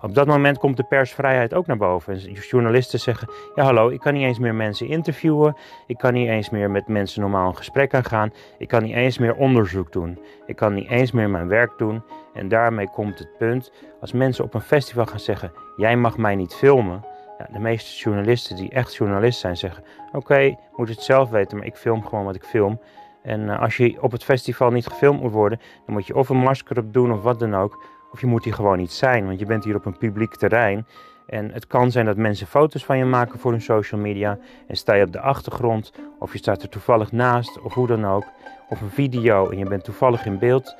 Op 0.00 0.14
dat 0.14 0.26
moment 0.26 0.58
komt 0.58 0.76
de 0.76 0.82
persvrijheid 0.82 1.54
ook 1.54 1.66
naar 1.66 1.76
boven. 1.76 2.12
En 2.12 2.32
journalisten 2.32 3.00
zeggen: 3.00 3.28
Ja, 3.54 3.64
hallo, 3.64 3.88
ik 3.88 4.00
kan 4.00 4.14
niet 4.14 4.24
eens 4.24 4.38
meer 4.38 4.54
mensen 4.54 4.86
interviewen. 4.86 5.56
Ik 5.86 5.98
kan 5.98 6.12
niet 6.12 6.28
eens 6.28 6.50
meer 6.50 6.70
met 6.70 6.88
mensen 6.88 7.20
normaal 7.20 7.48
een 7.48 7.56
gesprek 7.56 7.94
aangaan. 7.94 8.32
Ik 8.58 8.68
kan 8.68 8.82
niet 8.82 8.94
eens 8.94 9.18
meer 9.18 9.34
onderzoek 9.34 9.92
doen. 9.92 10.18
Ik 10.46 10.56
kan 10.56 10.74
niet 10.74 10.88
eens 10.88 11.12
meer 11.12 11.30
mijn 11.30 11.48
werk 11.48 11.78
doen. 11.78 12.02
En 12.34 12.48
daarmee 12.48 12.90
komt 12.90 13.18
het 13.18 13.36
punt: 13.38 13.72
als 14.00 14.12
mensen 14.12 14.44
op 14.44 14.54
een 14.54 14.60
festival 14.60 15.06
gaan 15.06 15.20
zeggen: 15.20 15.52
Jij 15.76 15.96
mag 15.96 16.16
mij 16.16 16.34
niet 16.34 16.54
filmen. 16.54 17.04
Ja, 17.38 17.48
de 17.52 17.58
meeste 17.58 18.02
journalisten 18.02 18.56
die 18.56 18.70
echt 18.70 18.94
journalist 18.94 19.40
zijn 19.40 19.56
zeggen: 19.56 19.84
Oké, 20.06 20.16
okay, 20.16 20.58
moet 20.76 20.88
het 20.88 21.02
zelf 21.02 21.30
weten, 21.30 21.58
maar 21.58 21.66
ik 21.66 21.76
film 21.76 22.04
gewoon 22.04 22.24
wat 22.24 22.34
ik 22.34 22.44
film. 22.44 22.80
En 23.22 23.40
uh, 23.40 23.60
als 23.60 23.76
je 23.76 24.02
op 24.02 24.12
het 24.12 24.24
festival 24.24 24.70
niet 24.70 24.86
gefilmd 24.86 25.20
moet 25.20 25.32
worden, 25.32 25.60
dan 25.86 25.94
moet 25.94 26.06
je 26.06 26.14
of 26.14 26.28
een 26.28 26.36
masker 26.36 26.78
op 26.78 26.92
doen 26.92 27.12
of 27.12 27.22
wat 27.22 27.38
dan 27.38 27.54
ook. 27.54 27.84
Of 28.12 28.20
je 28.20 28.26
moet 28.26 28.44
hier 28.44 28.54
gewoon 28.54 28.78
niet 28.78 28.92
zijn, 28.92 29.26
want 29.26 29.38
je 29.38 29.46
bent 29.46 29.64
hier 29.64 29.76
op 29.76 29.84
een 29.84 29.98
publiek 29.98 30.34
terrein. 30.34 30.86
En 31.26 31.50
het 31.52 31.66
kan 31.66 31.90
zijn 31.90 32.06
dat 32.06 32.16
mensen 32.16 32.46
foto's 32.46 32.84
van 32.84 32.98
je 32.98 33.04
maken 33.04 33.38
voor 33.38 33.50
hun 33.50 33.60
social 33.60 34.00
media. 34.00 34.38
En 34.66 34.76
sta 34.76 34.94
je 34.94 35.04
op 35.04 35.12
de 35.12 35.20
achtergrond, 35.20 35.92
of 36.18 36.32
je 36.32 36.38
staat 36.38 36.62
er 36.62 36.68
toevallig 36.68 37.12
naast, 37.12 37.60
of 37.60 37.74
hoe 37.74 37.86
dan 37.86 38.06
ook. 38.06 38.24
Of 38.68 38.80
een 38.80 38.90
video 38.90 39.50
en 39.50 39.58
je 39.58 39.64
bent 39.64 39.84
toevallig 39.84 40.26
in 40.26 40.38
beeld. 40.38 40.76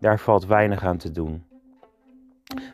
Daar 0.00 0.18
valt 0.18 0.46
weinig 0.46 0.84
aan 0.84 0.96
te 0.96 1.10
doen. 1.10 1.44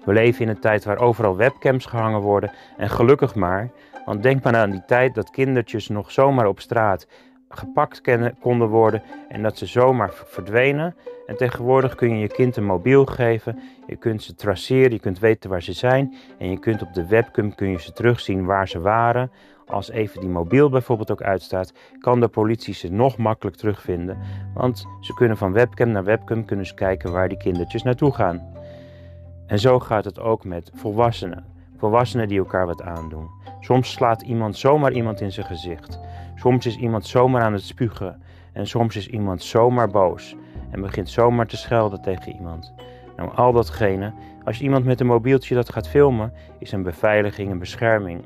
We 0.04 0.12
leven 0.12 0.40
in 0.40 0.48
een 0.48 0.60
tijd 0.60 0.84
waar 0.84 0.98
overal 0.98 1.36
webcams 1.36 1.86
gehangen 1.86 2.20
worden. 2.20 2.52
En 2.76 2.90
gelukkig 2.90 3.34
maar, 3.34 3.70
want 4.04 4.22
denk 4.22 4.42
maar 4.42 4.56
aan 4.56 4.70
die 4.70 4.84
tijd 4.86 5.14
dat 5.14 5.30
kindertjes 5.30 5.88
nog 5.88 6.10
zomaar 6.10 6.46
op 6.46 6.60
straat 6.60 7.06
gepakt 7.50 8.00
konden 8.40 8.68
worden 8.68 9.02
en 9.28 9.42
dat 9.42 9.58
ze 9.58 9.66
zomaar 9.66 10.10
verdwenen. 10.24 10.96
En 11.26 11.36
tegenwoordig 11.36 11.94
kun 11.94 12.10
je 12.10 12.18
je 12.18 12.28
kind 12.28 12.56
een 12.56 12.64
mobiel 12.64 13.04
geven, 13.04 13.58
je 13.86 13.96
kunt 13.96 14.22
ze 14.22 14.34
traceren, 14.34 14.90
je 14.90 14.98
kunt 14.98 15.18
weten 15.18 15.50
waar 15.50 15.62
ze 15.62 15.72
zijn 15.72 16.14
en 16.38 16.50
je 16.50 16.58
kunt 16.58 16.82
op 16.82 16.94
de 16.94 17.06
webcam 17.06 17.54
kun 17.54 17.70
je 17.70 17.80
ze 17.80 17.92
terugzien 17.92 18.44
waar 18.44 18.68
ze 18.68 18.80
waren. 18.80 19.30
Als 19.66 19.90
even 19.90 20.20
die 20.20 20.28
mobiel 20.28 20.70
bijvoorbeeld 20.70 21.10
ook 21.10 21.22
uitstaat, 21.22 21.72
kan 22.00 22.20
de 22.20 22.28
politie 22.28 22.74
ze 22.74 22.88
nog 22.88 23.16
makkelijk 23.16 23.56
terugvinden. 23.56 24.18
Want 24.54 24.86
ze 25.00 25.14
kunnen 25.14 25.36
van 25.36 25.52
webcam 25.52 25.90
naar 25.90 26.04
webcam 26.04 26.44
kunnen 26.44 26.74
kijken 26.74 27.12
waar 27.12 27.28
die 27.28 27.38
kindertjes 27.38 27.82
naartoe 27.82 28.12
gaan. 28.12 28.54
En 29.46 29.58
zo 29.58 29.78
gaat 29.78 30.04
het 30.04 30.20
ook 30.20 30.44
met 30.44 30.70
volwassenen. 30.74 31.44
Volwassenen 31.80 32.28
die 32.28 32.38
elkaar 32.38 32.66
wat 32.66 32.82
aandoen. 32.82 33.30
Soms 33.60 33.92
slaat 33.92 34.22
iemand 34.22 34.56
zomaar 34.56 34.92
iemand 34.92 35.20
in 35.20 35.32
zijn 35.32 35.46
gezicht. 35.46 36.00
Soms 36.34 36.66
is 36.66 36.76
iemand 36.76 37.06
zomaar 37.06 37.42
aan 37.42 37.52
het 37.52 37.62
spugen. 37.62 38.22
En 38.52 38.66
soms 38.66 38.96
is 38.96 39.08
iemand 39.08 39.42
zomaar 39.42 39.88
boos. 39.88 40.36
En 40.70 40.80
begint 40.80 41.08
zomaar 41.08 41.46
te 41.46 41.56
schelden 41.56 42.02
tegen 42.02 42.32
iemand. 42.32 42.74
Nou, 43.16 43.34
al 43.34 43.52
datgene, 43.52 44.12
als 44.44 44.60
iemand 44.60 44.84
met 44.84 45.00
een 45.00 45.06
mobieltje 45.06 45.54
dat 45.54 45.72
gaat 45.72 45.88
filmen, 45.88 46.32
is 46.58 46.72
een 46.72 46.82
beveiliging 46.82 47.50
en 47.50 47.58
bescherming. 47.58 48.24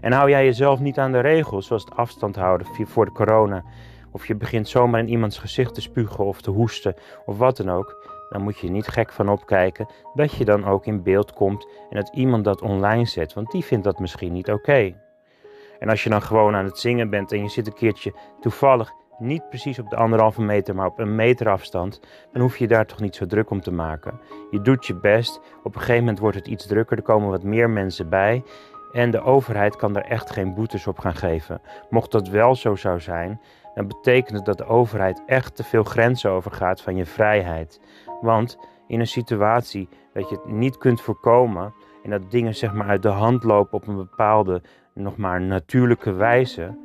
En 0.00 0.12
hou 0.12 0.30
jij 0.30 0.44
jezelf 0.44 0.80
niet 0.80 0.98
aan 0.98 1.12
de 1.12 1.20
regels, 1.20 1.66
zoals 1.66 1.84
het 1.84 1.96
afstand 1.96 2.36
houden 2.36 2.66
voor 2.66 3.04
de 3.04 3.12
corona, 3.12 3.64
of 4.10 4.26
je 4.26 4.34
begint 4.34 4.68
zomaar 4.68 5.00
in 5.00 5.08
iemands 5.08 5.38
gezicht 5.38 5.74
te 5.74 5.80
spugen 5.80 6.24
of 6.24 6.40
te 6.40 6.50
hoesten 6.50 6.94
of 7.24 7.38
wat 7.38 7.56
dan 7.56 7.70
ook, 7.70 8.01
dan 8.32 8.42
moet 8.42 8.58
je 8.58 8.70
niet 8.70 8.88
gek 8.88 9.12
van 9.12 9.28
opkijken 9.28 9.86
dat 10.14 10.32
je 10.32 10.44
dan 10.44 10.64
ook 10.64 10.86
in 10.86 11.02
beeld 11.02 11.32
komt 11.32 11.68
en 11.90 11.96
dat 11.96 12.10
iemand 12.14 12.44
dat 12.44 12.62
online 12.62 13.06
zet, 13.06 13.32
want 13.32 13.50
die 13.50 13.64
vindt 13.64 13.84
dat 13.84 13.98
misschien 13.98 14.32
niet 14.32 14.50
oké. 14.50 14.94
En 15.78 15.88
als 15.88 16.04
je 16.04 16.10
dan 16.10 16.22
gewoon 16.22 16.54
aan 16.54 16.64
het 16.64 16.78
zingen 16.78 17.10
bent 17.10 17.32
en 17.32 17.42
je 17.42 17.48
zit 17.48 17.66
een 17.66 17.74
keertje 17.74 18.14
toevallig 18.40 18.92
niet 19.18 19.48
precies 19.48 19.78
op 19.78 19.90
de 19.90 19.96
anderhalve 19.96 20.42
meter, 20.42 20.74
maar 20.74 20.86
op 20.86 20.98
een 20.98 21.14
meter 21.14 21.48
afstand, 21.48 22.00
dan 22.32 22.42
hoef 22.42 22.56
je 22.56 22.66
daar 22.66 22.86
toch 22.86 23.00
niet 23.00 23.16
zo 23.16 23.26
druk 23.26 23.50
om 23.50 23.60
te 23.60 23.72
maken. 23.72 24.20
Je 24.50 24.60
doet 24.60 24.86
je 24.86 24.94
best. 24.94 25.40
Op 25.62 25.74
een 25.74 25.80
gegeven 25.80 26.00
moment 26.00 26.18
wordt 26.18 26.36
het 26.36 26.46
iets 26.46 26.66
drukker, 26.66 26.96
er 26.96 27.02
komen 27.02 27.28
wat 27.28 27.42
meer 27.42 27.70
mensen 27.70 28.08
bij. 28.08 28.42
En 28.92 29.10
de 29.10 29.22
overheid 29.22 29.76
kan 29.76 29.96
er 29.96 30.04
echt 30.04 30.30
geen 30.30 30.54
boetes 30.54 30.86
op 30.86 30.98
gaan 30.98 31.14
geven. 31.14 31.60
Mocht 31.90 32.10
dat 32.10 32.28
wel 32.28 32.54
zo 32.54 32.74
zou 32.74 33.00
zijn, 33.00 33.40
dan 33.74 33.86
betekent 33.86 34.36
het 34.36 34.44
dat 34.44 34.58
de 34.58 34.66
overheid 34.66 35.22
echt 35.26 35.56
te 35.56 35.64
veel 35.64 35.84
grenzen 35.84 36.30
overgaat 36.30 36.80
van 36.80 36.96
je 36.96 37.06
vrijheid. 37.06 37.80
Want 38.22 38.58
in 38.86 39.00
een 39.00 39.06
situatie 39.06 39.88
dat 40.12 40.28
je 40.28 40.34
het 40.34 40.46
niet 40.46 40.78
kunt 40.78 41.00
voorkomen 41.00 41.74
en 42.02 42.10
dat 42.10 42.30
dingen 42.30 42.54
zeg 42.54 42.74
maar 42.74 42.88
uit 42.88 43.02
de 43.02 43.08
hand 43.08 43.44
lopen 43.44 43.72
op 43.74 43.86
een 43.86 43.96
bepaalde 43.96 44.62
nog 44.94 45.16
maar 45.16 45.40
natuurlijke 45.40 46.12
wijze, 46.12 46.78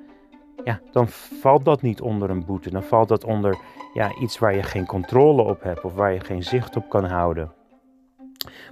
ja, 0.63 0.79
dan 0.91 1.07
valt 1.41 1.65
dat 1.65 1.81
niet 1.81 2.01
onder 2.01 2.29
een 2.29 2.45
boete. 2.45 2.69
Dan 2.69 2.83
valt 2.83 3.07
dat 3.07 3.23
onder 3.23 3.57
ja, 3.93 4.15
iets 4.21 4.39
waar 4.39 4.55
je 4.55 4.63
geen 4.63 4.85
controle 4.85 5.41
op 5.41 5.63
hebt 5.63 5.83
of 5.83 5.93
waar 5.93 6.13
je 6.13 6.19
geen 6.19 6.43
zicht 6.43 6.75
op 6.75 6.89
kan 6.89 7.05
houden. 7.05 7.51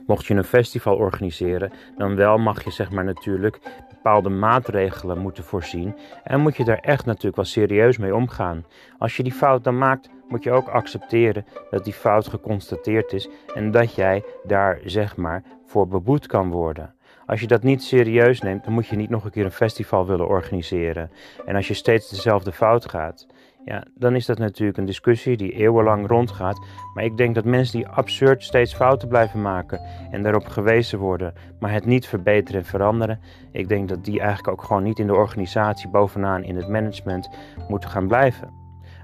Mocht 0.08 0.26
je 0.26 0.34
een 0.34 0.44
festival 0.44 0.96
organiseren, 0.96 1.72
dan 1.98 2.16
wel 2.16 2.38
mag 2.38 2.64
je 2.64 2.72
zeg 2.72 2.92
maar 2.92 3.04
natuurlijk 3.04 3.60
bepaalde 3.90 4.30
maatregelen 4.30 5.18
moeten 5.18 5.44
voorzien 5.44 5.96
en 6.24 6.40
moet 6.40 6.58
je 6.58 6.64
daar 6.64 6.80
echt 6.80 7.06
natuurlijk 7.06 7.36
wel 7.36 7.46
serieus 7.46 7.98
mee 7.98 8.16
omgaan. 8.16 8.66
Als 8.98 9.18
je 9.18 9.24
die 9.24 9.32
fout 9.32 9.64
dan 9.64 9.78
maakt, 9.78 10.10
moet 10.28 10.44
je 10.44 10.52
ook 10.52 10.68
accepteren 10.68 11.46
dat 11.70 11.84
die 11.84 11.94
fout 11.94 12.28
geconstateerd 12.28 13.14
is 13.14 13.30
en 13.54 13.72
dat 13.72 13.96
jij 13.96 14.24
daar 14.44 14.80
zeg 14.84 15.16
maar 15.16 15.44
voor 15.66 15.88
beboet 15.88 16.28
kan 16.28 16.50
worden. 16.50 16.94
Als 17.26 17.40
je 17.40 17.48
dat 17.48 17.64
niet 17.64 17.84
serieus 17.84 18.42
neemt, 18.42 18.64
dan 18.64 18.74
moet 18.74 18.88
je 18.88 18.96
niet 18.96 19.10
nog 19.10 19.26
een 19.26 19.32
keer 19.32 19.46
een 19.46 19.52
festival 19.52 20.06
willen 20.06 20.28
organiseren. 20.28 21.12
En 21.46 21.56
als 21.56 21.68
je 21.68 21.74
steeds 21.74 22.10
dezelfde 22.10 22.52
fout 22.52 22.90
gaat, 22.90 23.28
ja, 23.66 23.84
dan 23.96 24.16
is 24.16 24.26
dat 24.26 24.38
natuurlijk 24.38 24.78
een 24.78 24.86
discussie 24.86 25.38
die 25.38 25.52
eeuwenlang 25.52 26.08
rondgaat. 26.08 26.66
Maar 26.94 27.04
ik 27.04 27.18
denk 27.18 27.36
dat 27.36 27.46
mensen 27.46 27.78
die 27.78 27.88
absurd 27.88 28.44
steeds 28.44 28.74
fouten 28.74 29.08
blijven 29.08 29.42
maken 29.42 29.82
en 30.12 30.24
daarop 30.24 30.46
gewezen 30.46 31.00
worden, 31.00 31.34
maar 31.60 31.72
het 31.72 31.86
niet 31.86 32.08
verbeteren 32.08 32.62
en 32.62 32.68
veranderen, 32.68 33.20
ik 33.52 33.68
denk 33.68 33.90
dat 33.90 34.04
die 34.04 34.20
eigenlijk 34.20 34.48
ook 34.48 34.64
gewoon 34.64 34.84
niet 34.84 35.00
in 35.00 35.08
de 35.08 35.16
organisatie 35.16 35.90
bovenaan 35.90 36.44
in 36.44 36.56
het 36.56 36.68
management 36.68 37.30
moeten 37.68 37.90
gaan 37.90 38.08
blijven. 38.08 38.50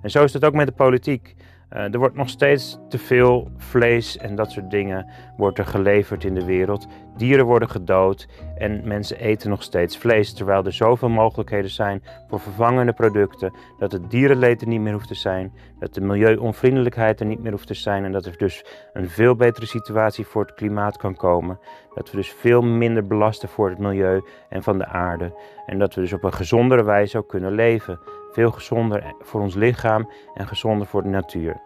En 0.01 0.11
zo 0.11 0.23
is 0.23 0.33
het 0.33 0.45
ook 0.45 0.53
met 0.53 0.67
de 0.67 0.73
politiek. 0.73 1.35
Uh, 1.73 1.93
er 1.93 1.97
wordt 1.97 2.15
nog 2.15 2.29
steeds 2.29 2.79
te 2.89 2.97
veel 2.97 3.51
vlees 3.57 4.17
en 4.17 4.35
dat 4.35 4.51
soort 4.51 4.71
dingen 4.71 5.09
wordt 5.37 5.57
er 5.57 5.65
geleverd 5.65 6.23
in 6.23 6.33
de 6.33 6.45
wereld. 6.45 6.87
Dieren 7.17 7.45
worden 7.45 7.69
gedood 7.69 8.27
en 8.55 8.87
mensen 8.87 9.19
eten 9.19 9.49
nog 9.49 9.63
steeds 9.63 9.97
vlees, 9.97 10.33
terwijl 10.33 10.65
er 10.65 10.73
zoveel 10.73 11.09
mogelijkheden 11.09 11.69
zijn 11.69 12.03
voor 12.27 12.39
vervangende 12.39 12.93
producten, 12.93 13.53
dat 13.77 13.91
het 13.91 14.09
dierenleed 14.09 14.61
er 14.61 14.67
niet 14.67 14.81
meer 14.81 14.93
hoeft 14.93 15.07
te 15.07 15.15
zijn, 15.15 15.53
dat 15.79 15.93
de 15.93 16.01
milieuonvriendelijkheid 16.01 17.19
er 17.19 17.25
niet 17.25 17.41
meer 17.41 17.51
hoeft 17.51 17.67
te 17.67 17.73
zijn 17.73 18.05
en 18.05 18.11
dat 18.11 18.25
er 18.25 18.37
dus 18.37 18.65
een 18.93 19.09
veel 19.09 19.35
betere 19.35 19.65
situatie 19.65 20.25
voor 20.25 20.41
het 20.41 20.53
klimaat 20.53 20.97
kan 20.97 21.15
komen. 21.15 21.59
Dat 21.93 22.11
we 22.11 22.17
dus 22.17 22.29
veel 22.29 22.61
minder 22.61 23.07
belasten 23.07 23.49
voor 23.49 23.69
het 23.69 23.79
milieu 23.79 24.21
en 24.49 24.63
van 24.63 24.77
de 24.77 24.85
aarde 24.85 25.33
en 25.65 25.79
dat 25.79 25.95
we 25.95 26.01
dus 26.01 26.13
op 26.13 26.23
een 26.23 26.33
gezondere 26.33 26.83
wijze 26.83 27.17
ook 27.17 27.27
kunnen 27.27 27.51
leven. 27.51 27.99
Veel 28.31 28.51
gezonder 28.51 29.13
voor 29.19 29.41
ons 29.41 29.55
lichaam 29.55 30.09
en 30.33 30.47
gezonder 30.47 30.87
voor 30.87 31.03
de 31.03 31.09
natuur. 31.09 31.61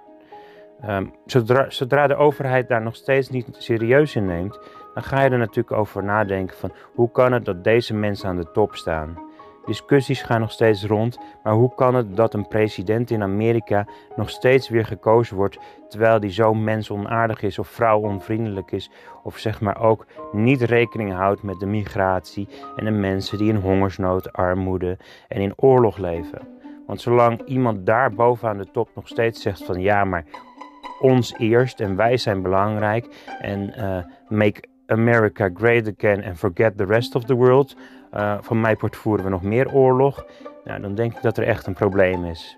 Um, 0.90 1.14
zodra, 1.26 1.70
zodra, 1.70 2.08
de 2.08 2.16
overheid 2.16 2.68
daar 2.68 2.82
nog 2.82 2.96
steeds 2.96 3.30
niet 3.30 3.48
serieus 3.52 4.16
in 4.16 4.26
neemt, 4.26 4.60
dan 4.94 5.04
ga 5.04 5.24
je 5.24 5.30
er 5.30 5.38
natuurlijk 5.38 5.78
over 5.78 6.04
nadenken 6.04 6.58
van 6.58 6.72
hoe 6.94 7.12
kan 7.12 7.32
het 7.32 7.46
dat 7.46 7.64
deze 7.64 7.94
mensen 7.94 8.30
aan 8.30 8.36
de 8.36 8.52
top 8.52 8.76
staan. 8.76 9.20
Discussies 9.66 10.22
gaan 10.22 10.40
nog 10.40 10.52
steeds 10.52 10.86
rond, 10.86 11.20
maar 11.44 11.54
hoe 11.54 11.76
kan 11.76 11.96
het 11.96 12.16
dat 12.16 12.34
een 12.34 12.48
president 12.48 13.12
in 13.12 13.24
Amerika 13.24 13.88
nog 14.16 14.30
steeds 14.30 14.70
weer 14.70 14.86
gekozen 14.86 15.36
wordt 15.36 15.60
terwijl 15.90 16.20
die 16.20 16.32
zo 16.32 16.54
mensonaardig 16.54 17.42
is 17.42 17.60
of 17.60 17.68
vrouwonvriendelijk 17.68 18.72
is 18.72 18.92
of 19.24 19.38
zeg 19.38 19.62
maar 19.62 19.82
ook 19.82 20.06
niet 20.32 20.62
rekening 20.62 21.14
houdt 21.14 21.44
met 21.44 21.60
de 21.60 21.66
migratie 21.66 22.48
en 22.76 22.86
de 22.86 22.92
mensen 22.92 23.38
die 23.38 23.50
in 23.50 23.56
hongersnood, 23.56 24.34
armoede 24.34 24.98
en 25.28 25.42
in 25.42 25.54
oorlog 25.56 25.98
leven. 25.98 26.48
Want 26.88 27.02
zolang 27.02 27.42
iemand 27.46 27.86
daar 27.86 28.14
bovenaan 28.14 28.58
de 28.58 28.72
top 28.72 28.90
nog 28.96 29.08
steeds 29.08 29.42
zegt 29.42 29.64
van 29.64 29.82
ja, 29.82 30.04
maar 30.04 30.26
ons 31.00 31.34
eerst 31.38 31.80
en 31.80 31.96
wij 31.96 32.18
zijn 32.18 32.42
belangrijk 32.42 33.08
en 33.42 33.74
uh, 33.78 33.98
make 34.28 34.64
America 34.88 35.50
great 35.54 35.94
again 35.98 36.24
and 36.24 36.38
forget 36.38 36.77
the 36.77 36.86
rest 36.86 37.15
of 37.15 37.24
the 37.24 37.36
world. 37.36 37.75
Uh, 38.13 38.38
van 38.42 38.62
mij 38.62 38.75
voeren 38.80 39.25
we 39.25 39.32
nog 39.32 39.42
meer 39.42 39.74
oorlog. 39.74 40.25
Nou, 40.63 40.82
dan 40.82 40.96
denk 40.96 41.15
ik 41.15 41.22
dat 41.22 41.38
er 41.38 41.44
echt 41.44 41.68
een 41.68 41.74
probleem 41.74 42.25
is. 42.25 42.58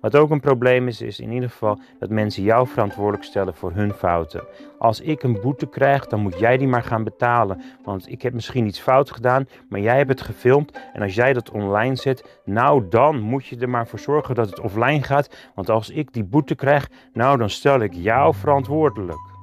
Wat 0.00 0.16
ook 0.16 0.30
een 0.30 0.40
probleem 0.40 0.88
is, 0.88 1.00
is 1.00 1.20
in 1.20 1.32
ieder 1.32 1.50
geval 1.50 1.78
dat 1.98 2.10
mensen 2.10 2.42
jou 2.42 2.68
verantwoordelijk 2.68 3.24
stellen 3.24 3.54
voor 3.54 3.72
hun 3.72 3.92
fouten. 3.92 4.44
Als 4.78 5.00
ik 5.00 5.22
een 5.22 5.40
boete 5.40 5.68
krijg, 5.68 6.06
dan 6.06 6.20
moet 6.20 6.38
jij 6.38 6.56
die 6.56 6.68
maar 6.68 6.82
gaan 6.82 7.04
betalen. 7.04 7.62
Want 7.84 8.10
ik 8.10 8.22
heb 8.22 8.32
misschien 8.32 8.66
iets 8.66 8.80
fout 8.80 9.10
gedaan, 9.10 9.48
maar 9.68 9.80
jij 9.80 9.96
hebt 9.96 10.08
het 10.08 10.20
gefilmd. 10.20 10.78
En 10.92 11.02
als 11.02 11.14
jij 11.14 11.32
dat 11.32 11.50
online 11.50 11.96
zet, 11.96 12.40
nou 12.44 12.88
dan 12.88 13.20
moet 13.20 13.46
je 13.46 13.58
er 13.58 13.68
maar 13.68 13.86
voor 13.86 13.98
zorgen 13.98 14.34
dat 14.34 14.50
het 14.50 14.60
offline 14.60 15.02
gaat. 15.02 15.50
Want 15.54 15.70
als 15.70 15.90
ik 15.90 16.12
die 16.12 16.24
boete 16.24 16.54
krijg, 16.54 16.90
nou 17.12 17.38
dan 17.38 17.50
stel 17.50 17.80
ik 17.80 17.92
jou 17.92 18.34
verantwoordelijk. 18.34 19.35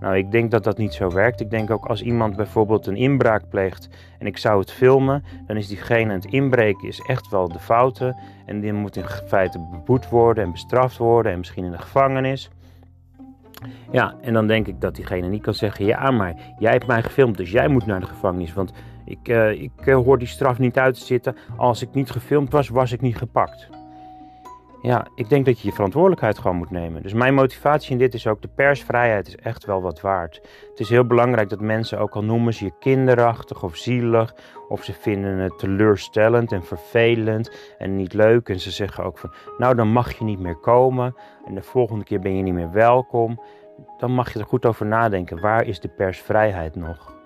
Nou, 0.00 0.16
ik 0.16 0.30
denk 0.30 0.50
dat 0.50 0.64
dat 0.64 0.78
niet 0.78 0.94
zo 0.94 1.10
werkt. 1.10 1.40
Ik 1.40 1.50
denk 1.50 1.70
ook 1.70 1.86
als 1.86 2.02
iemand 2.02 2.36
bijvoorbeeld 2.36 2.86
een 2.86 2.96
inbraak 2.96 3.48
pleegt 3.48 3.88
en 4.18 4.26
ik 4.26 4.38
zou 4.38 4.60
het 4.60 4.72
filmen, 4.72 5.24
dan 5.46 5.56
is 5.56 5.68
diegene 5.68 6.12
het 6.12 6.24
inbreken 6.24 6.88
is 6.88 7.00
echt 7.06 7.30
wel 7.30 7.48
de 7.48 7.58
fouten. 7.58 8.16
En 8.46 8.60
die 8.60 8.72
moet 8.72 8.96
in 8.96 9.04
feite 9.26 9.58
beboet 9.70 10.08
worden 10.08 10.44
en 10.44 10.52
bestraft 10.52 10.96
worden 10.96 11.32
en 11.32 11.38
misschien 11.38 11.64
in 11.64 11.70
de 11.70 11.78
gevangenis. 11.78 12.50
Ja, 13.90 14.14
en 14.20 14.32
dan 14.32 14.46
denk 14.46 14.66
ik 14.66 14.80
dat 14.80 14.94
diegene 14.94 15.28
niet 15.28 15.42
kan 15.42 15.54
zeggen: 15.54 15.84
Ja, 15.84 16.10
maar 16.10 16.34
jij 16.58 16.72
hebt 16.72 16.86
mij 16.86 17.02
gefilmd, 17.02 17.36
dus 17.36 17.50
jij 17.50 17.68
moet 17.68 17.86
naar 17.86 18.00
de 18.00 18.06
gevangenis. 18.06 18.54
Want 18.54 18.72
ik, 19.04 19.28
uh, 19.28 19.50
ik 19.50 19.86
uh, 19.86 19.94
hoor 19.94 20.18
die 20.18 20.28
straf 20.28 20.58
niet 20.58 20.78
uit 20.78 20.94
te 20.94 21.04
zitten. 21.04 21.36
Als 21.56 21.82
ik 21.82 21.94
niet 21.94 22.10
gefilmd 22.10 22.52
was, 22.52 22.68
was 22.68 22.92
ik 22.92 23.00
niet 23.00 23.16
gepakt. 23.16 23.77
Ja, 24.82 25.06
ik 25.14 25.28
denk 25.28 25.46
dat 25.46 25.60
je 25.60 25.68
je 25.68 25.74
verantwoordelijkheid 25.74 26.38
gewoon 26.38 26.56
moet 26.56 26.70
nemen. 26.70 27.02
Dus 27.02 27.12
mijn 27.12 27.34
motivatie 27.34 27.92
in 27.92 27.98
dit 27.98 28.14
is 28.14 28.26
ook: 28.26 28.42
de 28.42 28.48
persvrijheid 28.48 29.26
is 29.28 29.36
echt 29.36 29.64
wel 29.64 29.82
wat 29.82 30.00
waard. 30.00 30.40
Het 30.70 30.80
is 30.80 30.88
heel 30.88 31.06
belangrijk 31.06 31.48
dat 31.48 31.60
mensen, 31.60 31.98
ook 31.98 32.14
al 32.14 32.24
noemen 32.24 32.54
ze 32.54 32.64
je 32.64 32.72
kinderachtig 32.78 33.62
of 33.62 33.76
zielig, 33.76 34.34
of 34.68 34.84
ze 34.84 34.92
vinden 34.92 35.38
het 35.38 35.58
teleurstellend 35.58 36.52
en 36.52 36.64
vervelend 36.64 37.74
en 37.78 37.96
niet 37.96 38.12
leuk, 38.12 38.48
en 38.48 38.60
ze 38.60 38.70
zeggen 38.70 39.04
ook 39.04 39.18
van: 39.18 39.32
Nou, 39.58 39.74
dan 39.74 39.88
mag 39.88 40.18
je 40.18 40.24
niet 40.24 40.40
meer 40.40 40.56
komen, 40.56 41.14
en 41.46 41.54
de 41.54 41.62
volgende 41.62 42.04
keer 42.04 42.20
ben 42.20 42.36
je 42.36 42.42
niet 42.42 42.54
meer 42.54 42.72
welkom. 42.72 43.40
Dan 43.98 44.12
mag 44.12 44.32
je 44.32 44.38
er 44.38 44.44
goed 44.44 44.66
over 44.66 44.86
nadenken: 44.86 45.40
waar 45.40 45.66
is 45.66 45.80
de 45.80 45.88
persvrijheid 45.88 46.74
nog? 46.74 47.17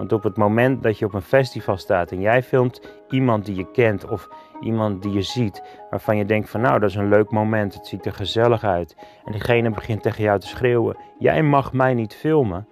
Want 0.00 0.12
op 0.12 0.22
het 0.22 0.36
moment 0.36 0.82
dat 0.82 0.98
je 0.98 1.04
op 1.04 1.14
een 1.14 1.22
festival 1.22 1.76
staat 1.76 2.10
en 2.12 2.20
jij 2.20 2.42
filmt 2.42 2.80
iemand 3.08 3.44
die 3.46 3.56
je 3.56 3.70
kent 3.70 4.08
of 4.08 4.28
iemand 4.60 5.02
die 5.02 5.12
je 5.12 5.22
ziet, 5.22 5.62
waarvan 5.90 6.16
je 6.16 6.24
denkt 6.24 6.50
van 6.50 6.60
nou 6.60 6.78
dat 6.78 6.90
is 6.90 6.96
een 6.96 7.08
leuk 7.08 7.30
moment, 7.30 7.74
het 7.74 7.86
ziet 7.86 8.06
er 8.06 8.12
gezellig 8.12 8.64
uit. 8.64 8.96
En 9.24 9.32
diegene 9.32 9.70
begint 9.70 10.02
tegen 10.02 10.22
jou 10.22 10.38
te 10.38 10.46
schreeuwen, 10.46 10.96
jij 11.18 11.42
mag 11.42 11.72
mij 11.72 11.94
niet 11.94 12.14
filmen. 12.14 12.68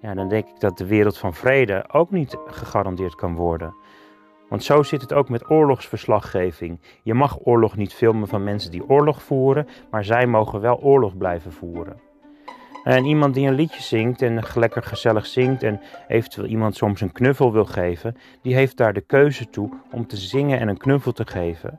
Ja, 0.00 0.14
dan 0.14 0.28
denk 0.28 0.48
ik 0.48 0.60
dat 0.60 0.78
de 0.78 0.86
wereld 0.86 1.18
van 1.18 1.34
vrede 1.34 1.84
ook 1.92 2.10
niet 2.10 2.36
gegarandeerd 2.46 3.14
kan 3.14 3.34
worden. 3.34 3.74
Want 4.48 4.64
zo 4.64 4.82
zit 4.82 5.00
het 5.00 5.12
ook 5.12 5.28
met 5.28 5.50
oorlogsverslaggeving. 5.50 6.80
Je 7.02 7.14
mag 7.14 7.38
oorlog 7.44 7.76
niet 7.76 7.94
filmen 7.94 8.28
van 8.28 8.44
mensen 8.44 8.70
die 8.70 8.88
oorlog 8.88 9.22
voeren, 9.22 9.68
maar 9.90 10.04
zij 10.04 10.26
mogen 10.26 10.60
wel 10.60 10.80
oorlog 10.80 11.16
blijven 11.16 11.52
voeren. 11.52 12.05
En 12.86 13.04
iemand 13.04 13.34
die 13.34 13.46
een 13.46 13.54
liedje 13.54 13.82
zingt 13.82 14.22
en 14.22 14.42
lekker 14.54 14.82
gezellig 14.82 15.26
zingt 15.26 15.62
en 15.62 15.80
eventueel 16.08 16.46
iemand 16.46 16.76
soms 16.76 17.00
een 17.00 17.12
knuffel 17.12 17.52
wil 17.52 17.64
geven, 17.64 18.16
die 18.42 18.54
heeft 18.54 18.76
daar 18.76 18.92
de 18.92 19.00
keuze 19.00 19.50
toe 19.50 19.70
om 19.90 20.06
te 20.06 20.16
zingen 20.16 20.60
en 20.60 20.68
een 20.68 20.76
knuffel 20.76 21.12
te 21.12 21.26
geven. 21.26 21.78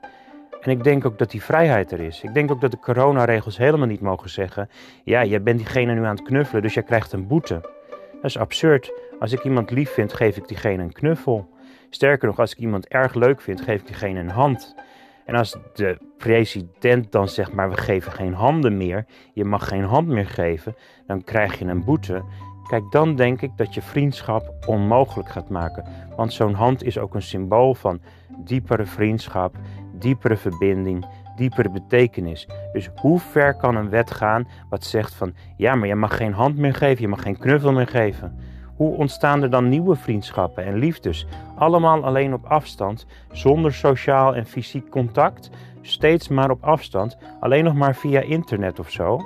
En 0.62 0.72
ik 0.72 0.84
denk 0.84 1.06
ook 1.06 1.18
dat 1.18 1.32
die 1.32 1.44
vrijheid 1.44 1.92
er 1.92 2.00
is. 2.00 2.24
Ik 2.24 2.34
denk 2.34 2.52
ook 2.52 2.62
dat 2.62 2.72
de 2.72 2.80
coronaregels 2.80 3.58
helemaal 3.58 3.88
niet 3.88 4.02
mogen 4.02 4.30
zeggen: 4.30 4.70
ja, 5.04 5.24
jij 5.24 5.42
bent 5.42 5.58
diegene 5.58 5.94
nu 5.94 6.04
aan 6.04 6.16
het 6.16 6.26
knuffelen, 6.26 6.62
dus 6.62 6.74
jij 6.74 6.84
krijgt 6.84 7.14
een 7.14 7.28
boete. 7.28 7.62
Dat 7.90 8.24
is 8.24 8.38
absurd. 8.38 8.92
Als 9.20 9.32
ik 9.32 9.44
iemand 9.44 9.72
lief 9.72 9.90
vind, 9.90 10.14
geef 10.14 10.38
ik 10.38 10.48
diegene 10.48 10.84
een 10.84 10.94
knuffel. 10.94 11.50
Sterker 11.90 12.28
nog, 12.28 12.40
als 12.40 12.52
ik 12.52 12.58
iemand 12.58 12.88
erg 12.88 13.14
leuk 13.14 13.42
vind, 13.42 13.62
geef 13.62 13.80
ik 13.80 13.88
diegene 13.88 14.20
een 14.20 14.30
hand. 14.30 14.76
En 15.28 15.36
als 15.36 15.58
de 15.74 15.98
president 16.18 17.12
dan 17.12 17.28
zegt, 17.28 17.54
maar 17.54 17.70
we 17.70 17.78
geven 17.78 18.12
geen 18.12 18.34
handen 18.34 18.78
meer, 18.78 19.06
je 19.34 19.46
mag 19.46 19.68
geen 19.68 19.84
hand 19.84 20.08
meer 20.08 20.28
geven, 20.28 20.76
dan 21.08 21.24
krijg 21.24 21.60
je 21.60 21.66
een 21.66 21.84
boete. 21.84 22.24
Kijk, 22.68 22.92
dan 22.92 23.16
denk 23.16 23.42
ik 23.42 23.52
dat 23.56 23.74
je 23.74 23.82
vriendschap 23.82 24.54
onmogelijk 24.66 25.30
gaat 25.30 25.50
maken. 25.50 25.86
Want 26.16 26.34
zo'n 26.34 26.54
hand 26.54 26.84
is 26.84 26.98
ook 26.98 27.16
een 27.16 27.22
symbool 27.22 27.74
van 27.74 28.02
diepere 28.44 28.86
vriendschap, 28.86 29.56
diepere 29.94 30.38
verbinding, 30.38 31.06
diepere 31.36 31.70
betekenis. 31.70 32.48
Dus 32.74 32.90
hoe 32.96 33.20
ver 33.20 33.56
kan 33.56 33.76
een 33.76 33.90
wet 33.90 34.12
gaan 34.12 34.48
wat 34.70 34.84
zegt 34.84 35.14
van 35.14 35.34
ja, 35.58 35.76
maar 35.76 35.88
je 35.88 35.96
mag 35.96 36.18
geen 36.18 36.34
hand 36.34 36.58
meer 36.58 36.74
geven, 36.74 37.02
je 37.02 37.08
mag 37.08 37.22
geen 37.22 37.38
knuffel 37.38 37.72
meer 37.72 37.88
geven? 37.88 38.40
Hoe 38.78 38.96
ontstaan 38.96 39.42
er 39.42 39.50
dan 39.50 39.70
nieuwe 39.70 39.96
vriendschappen 39.96 40.66
en 40.66 40.78
liefdes? 40.78 41.28
Allemaal 41.56 42.04
alleen 42.04 42.34
op 42.34 42.46
afstand, 42.46 43.06
zonder 43.32 43.74
sociaal 43.74 44.36
en 44.36 44.46
fysiek 44.46 44.90
contact, 44.90 45.50
steeds 45.82 46.28
maar 46.28 46.50
op 46.50 46.64
afstand, 46.64 47.18
alleen 47.40 47.64
nog 47.64 47.74
maar 47.74 47.96
via 47.96 48.22
internet 48.22 48.80
of 48.80 48.90
zo. 48.90 49.22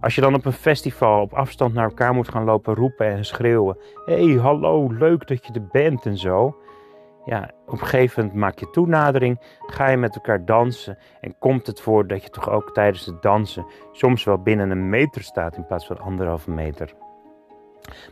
Als 0.00 0.14
je 0.14 0.20
dan 0.20 0.34
op 0.34 0.44
een 0.44 0.52
festival 0.52 1.20
op 1.20 1.32
afstand 1.32 1.74
naar 1.74 1.84
elkaar 1.84 2.14
moet 2.14 2.28
gaan 2.28 2.44
lopen 2.44 2.74
roepen 2.74 3.06
en 3.06 3.24
schreeuwen: 3.24 3.78
Hé, 4.04 4.26
hey, 4.26 4.36
hallo, 4.36 4.92
leuk 4.92 5.26
dat 5.26 5.46
je 5.46 5.52
er 5.52 5.66
bent 5.66 6.06
en 6.06 6.16
zo. 6.16 6.56
Ja, 7.24 7.50
op 7.66 7.72
een 7.72 7.78
gegeven 7.78 8.22
moment 8.22 8.40
maak 8.40 8.58
je 8.58 8.70
toenadering, 8.70 9.40
ga 9.66 9.88
je 9.88 9.96
met 9.96 10.14
elkaar 10.14 10.44
dansen 10.44 10.98
en 11.20 11.38
komt 11.38 11.66
het 11.66 11.80
voor 11.80 12.06
dat 12.06 12.22
je 12.22 12.30
toch 12.30 12.50
ook 12.50 12.74
tijdens 12.74 13.06
het 13.06 13.22
dansen 13.22 13.66
soms 13.92 14.24
wel 14.24 14.38
binnen 14.42 14.70
een 14.70 14.88
meter 14.88 15.22
staat 15.22 15.56
in 15.56 15.66
plaats 15.66 15.86
van 15.86 15.98
anderhalve 15.98 16.50
meter. 16.50 16.94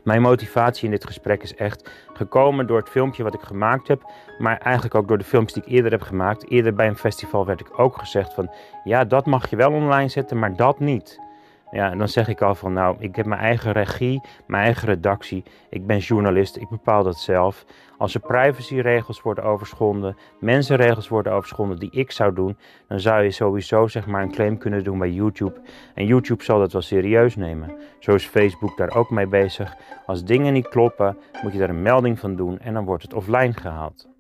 Mijn 0.03 0.23
motivatie 0.23 0.85
in 0.85 0.91
dit 0.91 1.07
gesprek 1.07 1.43
is 1.43 1.55
echt 1.55 1.91
gekomen 2.13 2.67
door 2.67 2.79
het 2.79 2.89
filmpje 2.89 3.23
wat 3.23 3.35
ik 3.35 3.41
gemaakt 3.41 3.89
heb, 3.89 4.03
maar 4.39 4.59
eigenlijk 4.59 4.95
ook 4.95 5.09
door 5.09 5.19
de 5.19 5.25
filmpjes 5.25 5.55
die 5.55 5.63
ik 5.63 5.77
eerder 5.77 5.91
heb 5.91 6.03
gemaakt. 6.03 6.51
Eerder 6.51 6.75
bij 6.75 6.87
een 6.87 6.97
festival 6.97 7.47
werd 7.47 7.61
ik 7.61 7.79
ook 7.79 7.99
gezegd 7.99 8.35
van, 8.35 8.51
ja, 8.85 9.05
dat 9.05 9.27
mag 9.27 9.51
je 9.51 9.57
wel 9.57 9.73
online 9.73 10.09
zetten, 10.09 10.39
maar 10.39 10.57
dat 10.57 10.79
niet. 10.79 11.25
Ja, 11.71 11.91
en 11.91 11.99
dan 11.99 12.09
zeg 12.09 12.29
ik 12.29 12.43
al 12.43 12.55
van 12.55 12.73
nou, 12.73 12.97
ik 12.99 13.17
heb 13.17 13.27
mijn 13.27 13.41
eigen 13.41 13.73
regie, 13.73 14.21
mijn 14.47 14.65
eigen 14.65 14.89
redactie. 14.89 15.45
Ik 15.71 15.87
ben 15.87 15.99
journalist, 15.99 16.57
ik 16.57 16.69
bepaal 16.69 17.03
dat 17.03 17.19
zelf. 17.19 17.65
Als 17.99 18.15
er 18.15 18.21
privacyregels 18.21 19.23
worden 19.23 19.45
overschonden, 19.45 20.17
mensenregels 20.41 21.09
worden 21.09 21.33
overschonden 21.33 21.79
die 21.79 21.91
ik 21.91 22.11
zou 22.11 22.35
doen, 22.35 22.57
dan 22.89 23.01
zou 23.01 23.23
je 23.23 23.31
sowieso 23.31 23.87
zeg 23.87 24.07
maar 24.07 24.23
een 24.23 24.33
claim 24.33 24.59
kunnen 24.59 24.85
doen 24.85 24.99
bij 24.99 25.11
YouTube. 25.11 25.61
En 25.95 26.07
YouTube 26.07 26.45
zal 26.45 26.59
dat 26.59 26.73
wel 26.73 26.83
serieus 26.83 27.37
nemen. 27.37 27.77
Zo 27.99 28.15
is 28.15 28.27
Facebook 28.27 28.77
daar 28.77 28.97
ook 28.97 29.11
mee 29.11 29.27
bezig. 29.27 29.77
Als 30.07 30.25
dingen 30.25 30.53
niet 30.53 30.69
kloppen, 30.69 31.17
moet 31.43 31.53
je 31.53 31.59
daar 31.59 31.71
een 31.71 31.83
melding 31.83 32.19
van 32.19 32.37
doen 32.37 32.59
en 32.59 32.75
dan 32.75 32.85
wordt 32.85 33.03
het 33.03 33.15
offline 33.15 33.53
gehaald. 33.53 34.16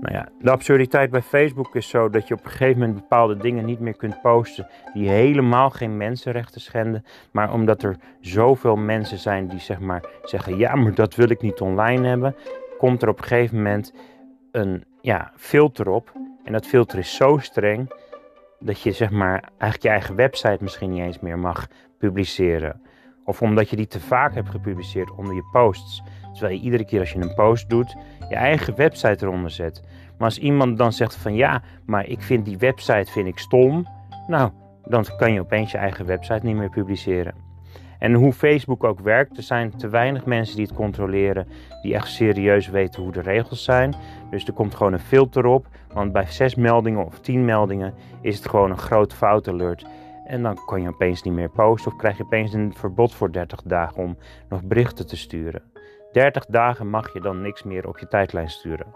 Nou 0.00 0.14
ja, 0.14 0.28
de 0.40 0.50
absurditeit 0.50 1.10
bij 1.10 1.22
Facebook 1.22 1.74
is 1.74 1.88
zo 1.88 2.10
dat 2.10 2.28
je 2.28 2.34
op 2.34 2.44
een 2.44 2.50
gegeven 2.50 2.78
moment 2.78 3.00
bepaalde 3.00 3.36
dingen 3.36 3.64
niet 3.64 3.80
meer 3.80 3.96
kunt 3.96 4.20
posten 4.22 4.68
die 4.92 5.08
helemaal 5.08 5.70
geen 5.70 5.96
mensenrechten 5.96 6.60
schenden, 6.60 7.04
maar 7.32 7.52
omdat 7.52 7.82
er 7.82 7.96
zoveel 8.20 8.76
mensen 8.76 9.18
zijn 9.18 9.48
die 9.48 9.60
zeg 9.60 9.80
maar 9.80 10.04
zeggen 10.22 10.56
ja, 10.56 10.74
maar 10.74 10.94
dat 10.94 11.14
wil 11.14 11.30
ik 11.30 11.40
niet 11.40 11.60
online 11.60 12.08
hebben, 12.08 12.36
komt 12.78 13.02
er 13.02 13.08
op 13.08 13.18
een 13.18 13.24
gegeven 13.24 13.56
moment 13.56 13.94
een 14.52 14.84
ja, 15.00 15.32
filter 15.36 15.88
op 15.88 16.12
en 16.44 16.52
dat 16.52 16.66
filter 16.66 16.98
is 16.98 17.16
zo 17.16 17.38
streng 17.38 17.92
dat 18.58 18.80
je 18.80 18.92
zeg 18.92 19.10
maar 19.10 19.48
eigenlijk 19.58 19.82
je 19.82 19.88
eigen 19.88 20.14
website 20.14 20.58
misschien 20.60 20.90
niet 20.90 21.02
eens 21.02 21.20
meer 21.20 21.38
mag 21.38 21.66
publiceren. 21.98 22.80
Of 23.24 23.42
omdat 23.42 23.70
je 23.70 23.76
die 23.76 23.86
te 23.86 24.00
vaak 24.00 24.34
hebt 24.34 24.50
gepubliceerd 24.50 25.10
onder 25.10 25.34
je 25.34 25.48
posts. 25.52 26.02
Terwijl 26.34 26.54
je 26.54 26.64
iedere 26.64 26.84
keer 26.84 27.00
als 27.00 27.12
je 27.12 27.20
een 27.20 27.34
post 27.34 27.68
doet, 27.70 27.96
je 28.28 28.34
eigen 28.34 28.76
website 28.76 29.26
eronder 29.26 29.50
zet. 29.50 29.82
Maar 30.18 30.28
als 30.28 30.38
iemand 30.38 30.78
dan 30.78 30.92
zegt 30.92 31.16
van 31.16 31.34
ja, 31.34 31.62
maar 31.86 32.06
ik 32.06 32.22
vind 32.22 32.44
die 32.44 32.58
website 32.58 33.12
vind 33.12 33.26
ik 33.26 33.38
stom. 33.38 33.86
Nou, 34.26 34.50
dan 34.84 35.06
kan 35.16 35.32
je 35.32 35.40
opeens 35.40 35.72
je 35.72 35.78
eigen 35.78 36.06
website 36.06 36.46
niet 36.46 36.56
meer 36.56 36.70
publiceren. 36.70 37.34
En 37.98 38.14
hoe 38.14 38.32
Facebook 38.32 38.84
ook 38.84 39.00
werkt, 39.00 39.36
er 39.36 39.42
zijn 39.42 39.76
te 39.76 39.88
weinig 39.88 40.24
mensen 40.24 40.56
die 40.56 40.66
het 40.66 40.74
controleren, 40.74 41.48
die 41.82 41.94
echt 41.94 42.08
serieus 42.08 42.68
weten 42.68 43.02
hoe 43.02 43.12
de 43.12 43.20
regels 43.20 43.64
zijn. 43.64 43.94
Dus 44.30 44.46
er 44.46 44.52
komt 44.52 44.74
gewoon 44.74 44.92
een 44.92 44.98
filter 44.98 45.46
op, 45.46 45.66
want 45.92 46.12
bij 46.12 46.26
zes 46.26 46.54
meldingen 46.54 47.06
of 47.06 47.20
tien 47.20 47.44
meldingen 47.44 47.94
is 48.20 48.36
het 48.36 48.48
gewoon 48.48 48.70
een 48.70 48.78
groot 48.78 49.14
foutalert. 49.14 49.86
En 50.26 50.42
dan 50.42 50.58
kan 50.66 50.82
je 50.82 50.88
opeens 50.88 51.22
niet 51.22 51.34
meer 51.34 51.50
posten 51.50 51.92
of 51.92 51.98
krijg 51.98 52.16
je 52.16 52.24
opeens 52.24 52.52
een 52.52 52.74
verbod 52.76 53.14
voor 53.14 53.32
30 53.32 53.62
dagen 53.62 54.02
om 54.02 54.16
nog 54.48 54.62
berichten 54.64 55.06
te 55.06 55.16
sturen. 55.16 55.73
30 56.14 56.46
dagen 56.46 56.88
mag 56.88 57.12
je 57.12 57.20
dan 57.20 57.42
niks 57.42 57.62
meer 57.62 57.88
op 57.88 57.98
je 57.98 58.08
tijdlijn 58.08 58.48
sturen. 58.48 58.86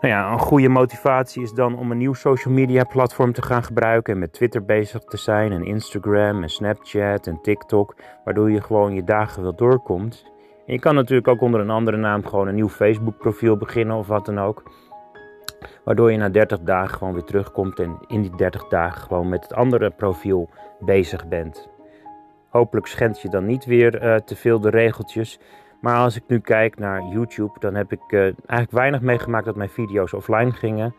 Nou 0.00 0.14
ja, 0.14 0.32
een 0.32 0.38
goede 0.38 0.68
motivatie 0.68 1.42
is 1.42 1.52
dan 1.52 1.78
om 1.78 1.90
een 1.90 1.98
nieuw 1.98 2.14
social 2.14 2.54
media 2.54 2.84
platform 2.84 3.32
te 3.32 3.42
gaan 3.42 3.62
gebruiken 3.62 4.12
en 4.12 4.18
met 4.18 4.32
Twitter 4.32 4.64
bezig 4.64 5.04
te 5.04 5.16
zijn 5.16 5.52
en 5.52 5.64
Instagram 5.64 6.42
en 6.42 6.48
Snapchat 6.48 7.26
en 7.26 7.40
TikTok, 7.42 7.94
waardoor 8.24 8.50
je 8.50 8.60
gewoon 8.60 8.94
je 8.94 9.04
dagen 9.04 9.42
wel 9.42 9.54
doorkomt. 9.54 10.24
En 10.66 10.72
je 10.72 10.78
kan 10.80 10.94
natuurlijk 10.94 11.28
ook 11.28 11.40
onder 11.40 11.60
een 11.60 11.70
andere 11.70 11.96
naam 11.96 12.26
gewoon 12.26 12.48
een 12.48 12.54
nieuw 12.54 12.68
Facebook 12.68 13.18
profiel 13.18 13.56
beginnen 13.56 13.96
of 13.96 14.06
wat 14.06 14.26
dan 14.26 14.40
ook. 14.40 14.62
Waardoor 15.84 16.12
je 16.12 16.18
na 16.18 16.28
30 16.28 16.60
dagen 16.60 16.98
gewoon 16.98 17.14
weer 17.14 17.24
terugkomt 17.24 17.78
en 17.78 17.98
in 18.06 18.22
die 18.22 18.36
30 18.36 18.68
dagen 18.68 19.02
gewoon 19.02 19.28
met 19.28 19.42
het 19.42 19.54
andere 19.54 19.90
profiel 19.90 20.48
bezig 20.78 21.28
bent. 21.28 21.68
Hopelijk 22.48 22.86
schendt 22.86 23.20
je 23.20 23.28
dan 23.28 23.46
niet 23.46 23.64
weer 23.64 24.04
uh, 24.04 24.16
te 24.16 24.36
veel 24.36 24.60
de 24.60 24.70
regeltjes. 24.70 25.38
Maar 25.80 25.96
als 25.96 26.16
ik 26.16 26.22
nu 26.26 26.38
kijk 26.38 26.78
naar 26.78 27.02
YouTube, 27.02 27.52
dan 27.58 27.74
heb 27.74 27.92
ik 27.92 28.00
uh, 28.08 28.20
eigenlijk 28.22 28.70
weinig 28.70 29.00
meegemaakt 29.00 29.44
dat 29.44 29.56
mijn 29.56 29.68
video's 29.68 30.12
offline 30.12 30.52
gingen. 30.52 30.94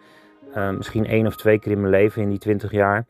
Uh, 0.56 0.70
misschien 0.70 1.06
één 1.06 1.28
of 1.28 1.36
twee 1.36 1.60
keer 1.60 1.72
in 1.72 1.80
mijn 1.80 1.94
leven 1.94 2.22
in 2.22 2.30
die 2.30 2.40
20 2.40 2.72
jaar. 2.72 3.06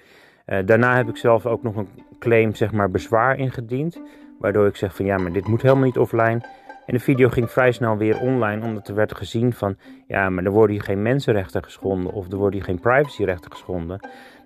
daarna 0.65 0.95
heb 0.95 1.10
ik 1.10 1.17
zelf 1.17 1.45
ook 1.45 1.63
nog 1.63 1.75
een 1.75 1.89
claim, 2.19 2.55
zeg 2.55 2.71
maar, 2.71 2.91
bezwaar 2.91 3.38
ingediend. 3.38 4.01
Waardoor 4.39 4.67
ik 4.67 4.75
zeg 4.75 4.95
van 4.95 5.05
ja, 5.05 5.17
maar 5.17 5.31
dit 5.31 5.47
moet 5.47 5.62
helemaal 5.62 5.84
niet 5.84 5.97
offline. 5.97 6.41
En 6.86 6.97
de 6.97 6.99
video 6.99 7.29
ging 7.29 7.51
vrij 7.51 7.71
snel 7.71 7.97
weer 7.97 8.19
online, 8.19 8.65
omdat 8.65 8.88
er 8.88 8.95
werd 8.95 9.15
gezien 9.15 9.53
van, 9.53 9.77
ja, 10.07 10.29
maar 10.29 10.43
er 10.43 10.51
worden 10.51 10.75
hier 10.75 10.84
geen 10.84 11.01
mensenrechten 11.01 11.63
geschonden 11.63 12.13
of 12.13 12.31
er 12.31 12.38
worden 12.38 12.53
hier 12.53 12.63
geen 12.63 12.79
privacyrechten 12.79 13.51
geschonden. 13.51 13.99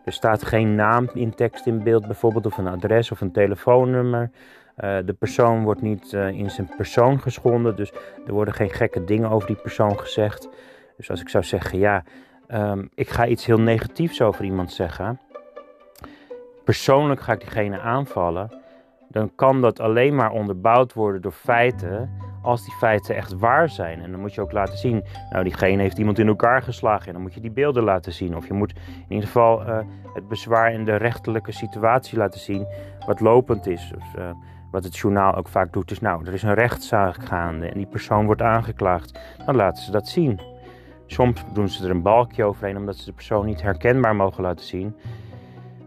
Er 0.06 0.14
staat 0.14 0.44
geen 0.44 0.76
naam 0.76 1.10
in 1.14 1.36
tekst 1.36 1.66
in 1.66 1.84
beeld, 1.84 2.06
bijvoorbeeld, 2.06 2.46
of 2.46 2.58
een 2.58 2.68
adres 2.68 3.12
of 3.12 3.22
een 3.22 3.32
telefoonnummer. 3.32 4.30
Uh, 4.84 4.98
de 5.06 5.14
persoon 5.14 5.64
wordt 5.64 5.82
niet 5.82 6.12
uh, 6.12 6.28
in 6.28 6.50
zijn 6.50 6.70
persoon 6.78 7.20
geschonden, 7.20 7.76
dus 7.76 7.92
er 8.26 8.34
worden 8.34 8.54
geen 8.54 8.70
gekke 8.70 9.04
dingen 9.04 9.30
over 9.30 9.48
die 9.48 9.56
persoon 9.56 10.00
gezegd. 10.00 10.50
Dus 10.98 11.10
als 11.10 11.22
ik 11.22 11.30
zou 11.30 11.44
zeggen, 11.44 11.80
ja, 11.80 12.04
um, 12.48 12.90
ik 12.94 13.10
ga 13.10 13.26
iets 13.26 13.46
heel 13.46 13.60
negatiefs 13.60 14.22
over 14.22 14.46
iemand 14.46 14.72
zeggen, 14.72 15.20
persoonlijk 16.64 17.22
ga 17.22 17.34
ik 17.34 17.40
diegene 17.40 17.80
aanvallen, 17.80 18.62
dan 19.10 19.36
kan 19.36 19.62
dat 19.62 19.80
alleen 19.80 20.16
maar 20.16 20.32
onderbouwd 20.32 20.94
worden 20.94 21.22
door 21.22 21.32
feiten 21.32 22.10
als 22.42 22.66
die 22.66 22.74
feiten 22.74 23.16
echt 23.16 23.34
waar 23.40 23.70
zijn. 23.70 24.02
En 24.02 24.12
dan 24.12 24.20
moet 24.20 24.34
je 24.34 24.42
ook 24.42 24.52
laten 24.52 24.78
zien, 24.78 25.04
nou 25.30 25.44
diegene 25.44 25.82
heeft 25.82 25.98
iemand 25.98 26.20
in 26.20 26.28
elkaar 26.28 26.62
geslagen 26.62 27.08
en 27.08 27.14
dan 27.14 27.22
moet 27.22 27.34
je 27.34 27.42
die 27.42 27.52
beelden 27.52 27.84
laten 27.84 28.14
zien. 28.14 28.36
Of 28.36 28.48
je 28.48 28.54
moet 28.54 28.74
in 29.08 29.14
ieder 29.14 29.26
geval 29.26 29.62
uh, 29.62 29.80
het 30.14 30.28
bezwaar 30.28 30.74
in 30.74 30.86
de 30.86 30.96
rechterlijke 30.96 31.52
situatie 31.52 32.18
laten 32.18 32.40
zien 32.40 32.68
wat 33.06 33.20
lopend 33.20 33.68
is. 33.68 33.92
Dus, 33.94 34.24
wat 34.76 34.84
het 34.84 34.98
journaal 34.98 35.36
ook 35.36 35.48
vaak 35.48 35.74
doet 35.74 35.92
is, 35.92 36.00
nou 36.00 36.26
er 36.26 36.34
is 36.34 36.44
een 36.44 36.54
rechtszaak 36.54 37.24
gaande 37.24 37.68
en 37.68 37.78
die 37.78 37.88
persoon 37.88 38.26
wordt 38.26 38.42
aangeklaagd. 38.42 39.20
Dan 39.46 39.56
laten 39.56 39.84
ze 39.84 39.92
dat 39.92 40.08
zien. 40.08 40.40
Soms 41.06 41.44
doen 41.54 41.70
ze 41.70 41.84
er 41.84 41.90
een 41.90 42.02
balkje 42.02 42.44
overheen 42.44 42.78
omdat 42.78 42.96
ze 42.96 43.06
de 43.06 43.14
persoon 43.14 43.46
niet 43.46 43.62
herkenbaar 43.62 44.16
mogen 44.16 44.44
laten 44.44 44.66
zien. 44.66 44.96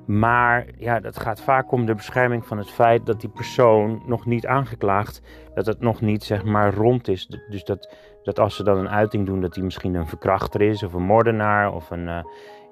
Maar 0.07 0.67
ja, 0.77 1.01
dat 1.01 1.19
gaat 1.19 1.41
vaak 1.41 1.73
om 1.73 1.87
de 1.87 1.95
bescherming 1.95 2.47
van 2.47 2.59
het 2.59 2.71
feit 2.71 3.07
dat 3.07 3.21
die 3.21 3.31
persoon 3.31 4.03
nog 4.07 4.27
niet 4.27 4.47
aangeklaagd, 4.47 5.23
dat 5.55 5.67
het 5.67 5.81
nog 5.81 6.01
niet 6.01 6.25
zeg 6.25 6.45
maar 6.45 6.75
rond 6.75 7.09
is. 7.09 7.27
Dus 7.49 7.65
dat, 7.65 7.95
dat 8.23 8.39
als 8.39 8.57
ze 8.57 8.63
dan 8.63 8.79
een 8.79 8.89
uiting 8.89 9.27
doen 9.27 9.41
dat 9.41 9.55
hij 9.55 9.65
misschien 9.65 9.95
een 9.95 10.07
verkrachter 10.09 10.61
is 10.61 10.83
of 10.83 10.93
een 10.93 11.03
moordenaar 11.03 11.73
of 11.73 11.91
een, 11.91 12.07
uh, 12.07 12.23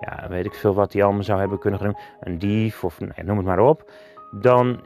ja, 0.01 0.29
weet 0.29 0.47
ik 0.47 0.55
veel 0.55 0.75
wat 0.75 0.93
hij 0.93 1.03
allemaal 1.03 1.23
zou 1.23 1.39
hebben 1.39 1.59
kunnen 1.59 1.81
doen, 1.81 1.97
een 2.21 2.39
dief 2.39 2.85
of 2.85 3.01
nee, 3.01 3.25
noem 3.25 3.37
het 3.37 3.47
maar 3.47 3.61
op. 3.61 3.91
Dan 4.31 4.81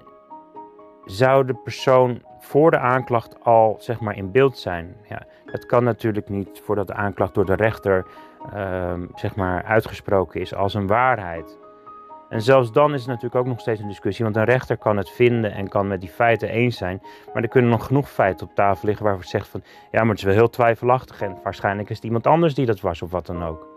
zou 1.05 1.45
de 1.45 1.55
persoon 1.55 2.23
voor 2.39 2.71
de 2.71 2.79
aanklacht 2.79 3.45
al 3.45 3.77
zeg 3.79 4.01
maar 4.01 4.17
in 4.17 4.33
beeld 4.33 4.59
zijn. 4.59 4.97
Ja, 5.09 5.23
dat 5.53 5.67
kan 5.67 5.85
natuurlijk 5.85 6.29
niet 6.29 6.61
voordat 6.65 6.87
de 6.87 6.95
aanklacht 6.95 7.35
door 7.35 7.47
de 7.47 7.55
rechter 7.55 8.07
uh, 8.55 8.93
zeg 9.15 9.37
maar 9.37 9.65
uitgesproken 9.65 10.41
is 10.41 10.55
als 10.55 10.75
een 10.75 10.87
waarheid. 10.87 11.59
En 12.29 12.43
zelfs 12.43 12.73
dan 12.73 12.95
is 12.95 13.01
het 13.01 13.09
natuurlijk 13.09 13.35
ook 13.35 13.47
nog 13.47 13.61
steeds 13.61 13.81
een 13.81 13.89
discussie, 13.89 14.25
want 14.25 14.37
een 14.37 14.45
rechter 14.45 14.77
kan 14.77 14.97
het 14.97 15.11
vinden 15.11 15.53
en 15.53 15.69
kan 15.69 15.89
met 15.89 16.01
die 16.01 16.11
feiten 16.11 16.49
eens 16.49 16.77
zijn. 16.77 17.03
Maar 17.33 17.43
er 17.43 17.49
kunnen 17.49 17.71
nog 17.71 17.87
genoeg 17.87 18.11
feiten 18.11 18.47
op 18.47 18.55
tafel 18.55 18.89
liggen 18.89 19.05
waarvoor 19.05 19.25
zegt 19.25 19.49
van, 19.49 19.63
ja, 19.91 20.01
maar 20.01 20.09
het 20.09 20.19
is 20.19 20.25
wel 20.25 20.35
heel 20.35 20.51
twijfelachtig 20.51 21.21
en 21.21 21.37
waarschijnlijk 21.43 21.91
is 21.91 21.97
het 21.97 22.05
iemand 22.05 22.27
anders 22.27 22.55
die 22.55 22.67
dat 22.67 22.81
was 22.81 23.03
of 23.03 23.11
wat 23.11 23.27
dan 23.27 23.45
ook. 23.45 23.69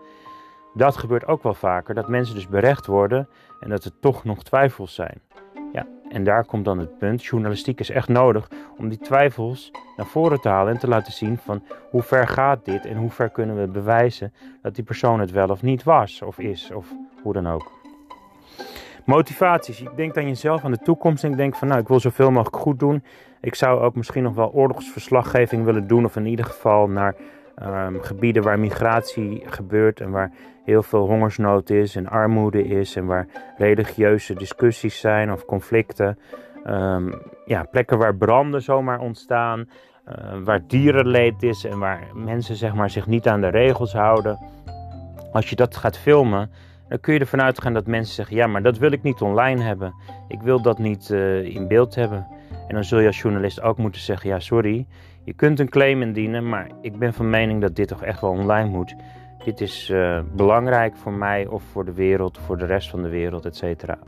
Dat 0.74 0.96
gebeurt 0.96 1.26
ook 1.26 1.42
wel 1.42 1.54
vaker, 1.54 1.94
dat 1.94 2.08
mensen 2.08 2.34
dus 2.34 2.48
berecht 2.48 2.86
worden 2.86 3.28
en 3.60 3.70
dat 3.70 3.84
er 3.84 4.00
toch 4.00 4.24
nog 4.24 4.42
twijfels 4.42 4.94
zijn. 4.94 5.20
En 6.14 6.24
daar 6.24 6.44
komt 6.44 6.64
dan 6.64 6.78
het 6.78 6.98
punt, 6.98 7.24
journalistiek 7.24 7.80
is 7.80 7.90
echt 7.90 8.08
nodig 8.08 8.48
om 8.76 8.88
die 8.88 8.98
twijfels 8.98 9.70
naar 9.96 10.06
voren 10.06 10.40
te 10.40 10.48
halen 10.48 10.72
en 10.72 10.78
te 10.78 10.88
laten 10.88 11.12
zien 11.12 11.38
van 11.38 11.62
hoe 11.90 12.02
ver 12.02 12.28
gaat 12.28 12.64
dit 12.64 12.86
en 12.86 12.96
hoe 12.96 13.10
ver 13.10 13.30
kunnen 13.30 13.60
we 13.60 13.66
bewijzen 13.66 14.32
dat 14.62 14.74
die 14.74 14.84
persoon 14.84 15.20
het 15.20 15.30
wel 15.30 15.48
of 15.48 15.62
niet 15.62 15.82
was 15.82 16.22
of 16.22 16.38
is 16.38 16.70
of 16.70 16.86
hoe 17.22 17.32
dan 17.32 17.48
ook. 17.48 17.72
Motivaties. 19.04 19.80
Ik 19.80 19.96
denk 19.96 20.16
aan 20.16 20.28
jezelf, 20.28 20.64
aan 20.64 20.70
de 20.70 20.78
toekomst. 20.78 21.24
En 21.24 21.30
ik 21.30 21.36
denk 21.36 21.54
van 21.54 21.68
nou, 21.68 21.80
ik 21.80 21.88
wil 21.88 22.00
zoveel 22.00 22.30
mogelijk 22.30 22.62
goed 22.62 22.78
doen. 22.78 23.02
Ik 23.40 23.54
zou 23.54 23.80
ook 23.80 23.94
misschien 23.94 24.22
nog 24.22 24.34
wel 24.34 24.52
oorlogsverslaggeving 24.52 25.64
willen 25.64 25.86
doen. 25.86 26.04
Of 26.04 26.16
in 26.16 26.26
ieder 26.26 26.44
geval 26.44 26.88
naar 26.88 27.14
um, 27.62 28.02
gebieden 28.02 28.42
waar 28.42 28.58
migratie 28.58 29.42
gebeurt. 29.46 30.00
En 30.00 30.10
waar 30.10 30.32
heel 30.64 30.82
veel 30.82 31.06
hongersnood 31.06 31.70
is 31.70 31.96
en 31.96 32.08
armoede 32.08 32.64
is. 32.64 32.96
En 32.96 33.06
waar 33.06 33.26
religieuze 33.56 34.34
discussies 34.34 35.00
zijn 35.00 35.32
of 35.32 35.44
conflicten. 35.44 36.18
Um, 36.66 37.12
ja, 37.44 37.62
plekken 37.62 37.98
waar 37.98 38.16
branden 38.16 38.62
zomaar 38.62 39.00
ontstaan. 39.00 39.68
Uh, 40.08 40.14
waar 40.44 40.66
dierenleed 40.66 41.42
is 41.42 41.64
en 41.64 41.78
waar 41.78 42.00
mensen 42.14 42.56
zeg 42.56 42.74
maar, 42.74 42.90
zich 42.90 43.06
niet 43.06 43.28
aan 43.28 43.40
de 43.40 43.48
regels 43.48 43.92
houden. 43.92 44.38
Als 45.32 45.50
je 45.50 45.56
dat 45.56 45.76
gaat 45.76 45.98
filmen, 45.98 46.50
dan 46.88 47.00
kun 47.00 47.14
je 47.14 47.20
ervan 47.20 47.42
uitgaan 47.42 47.72
dat 47.72 47.86
mensen 47.86 48.14
zeggen: 48.14 48.36
ja, 48.36 48.46
maar 48.46 48.62
dat 48.62 48.78
wil 48.78 48.92
ik 48.92 49.02
niet 49.02 49.20
online 49.20 49.62
hebben. 49.62 49.94
Ik 50.28 50.42
wil 50.42 50.62
dat 50.62 50.78
niet 50.78 51.08
uh, 51.08 51.44
in 51.44 51.68
beeld 51.68 51.94
hebben. 51.94 52.26
En 52.68 52.74
dan 52.74 52.84
zul 52.84 52.98
je 52.98 53.06
als 53.06 53.20
journalist 53.20 53.62
ook 53.62 53.78
moeten 53.78 54.00
zeggen: 54.00 54.30
ja, 54.30 54.38
sorry, 54.38 54.86
je 55.24 55.32
kunt 55.32 55.60
een 55.60 55.68
claim 55.68 56.02
indienen, 56.02 56.48
maar 56.48 56.70
ik 56.80 56.98
ben 56.98 57.14
van 57.14 57.30
mening 57.30 57.60
dat 57.60 57.76
dit 57.76 57.88
toch 57.88 58.02
echt 58.02 58.20
wel 58.20 58.30
online 58.30 58.68
moet. 58.68 58.94
Dit 59.44 59.60
is 59.60 59.88
uh, 59.90 60.20
belangrijk 60.32 60.96
voor 60.96 61.12
mij 61.12 61.46
of 61.46 61.62
voor 61.62 61.84
de 61.84 61.92
wereld, 61.92 62.38
voor 62.38 62.58
de 62.58 62.66
rest 62.66 62.90
van 62.90 63.02
de 63.02 63.08
wereld, 63.08 63.44
et 63.44 63.56
cetera. 63.56 63.98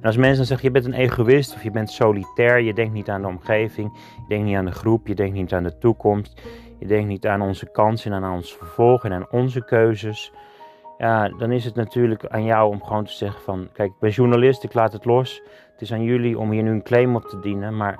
En 0.00 0.10
als 0.10 0.16
mensen 0.16 0.36
dan 0.36 0.46
zeggen, 0.46 0.66
je 0.66 0.72
bent 0.72 0.84
een 0.84 1.00
egoïst 1.00 1.54
of 1.54 1.62
je 1.62 1.70
bent 1.70 1.90
solitair, 1.90 2.60
je 2.60 2.74
denkt 2.74 2.92
niet 2.92 3.08
aan 3.08 3.22
de 3.22 3.28
omgeving, 3.28 3.92
je 4.16 4.24
denkt 4.28 4.44
niet 4.44 4.56
aan 4.56 4.64
de 4.64 4.72
groep, 4.72 5.06
je 5.06 5.14
denkt 5.14 5.34
niet 5.34 5.52
aan 5.52 5.62
de 5.62 5.78
toekomst, 5.78 6.42
je 6.78 6.86
denkt 6.86 7.08
niet 7.08 7.26
aan 7.26 7.42
onze 7.42 7.70
kansen 7.70 8.12
en 8.12 8.24
aan 8.24 8.34
ons 8.34 8.56
vervolg 8.56 9.04
en 9.04 9.12
aan 9.12 9.26
onze 9.30 9.64
keuzes 9.64 10.32
ja, 10.98 11.28
dan 11.28 11.52
is 11.52 11.64
het 11.64 11.74
natuurlijk 11.74 12.26
aan 12.26 12.44
jou 12.44 12.70
om 12.70 12.82
gewoon 12.82 13.04
te 13.04 13.12
zeggen 13.12 13.42
van, 13.42 13.68
kijk, 13.72 13.90
ik 13.90 13.98
ben 14.00 14.10
journalist, 14.10 14.64
ik 14.64 14.74
laat 14.74 14.92
het 14.92 15.04
los. 15.04 15.42
Het 15.72 15.80
is 15.80 15.92
aan 15.92 16.02
jullie 16.02 16.38
om 16.38 16.50
hier 16.50 16.62
nu 16.62 16.70
een 16.70 16.82
claim 16.82 17.16
op 17.16 17.24
te 17.24 17.40
dienen, 17.40 17.76
maar 17.76 17.98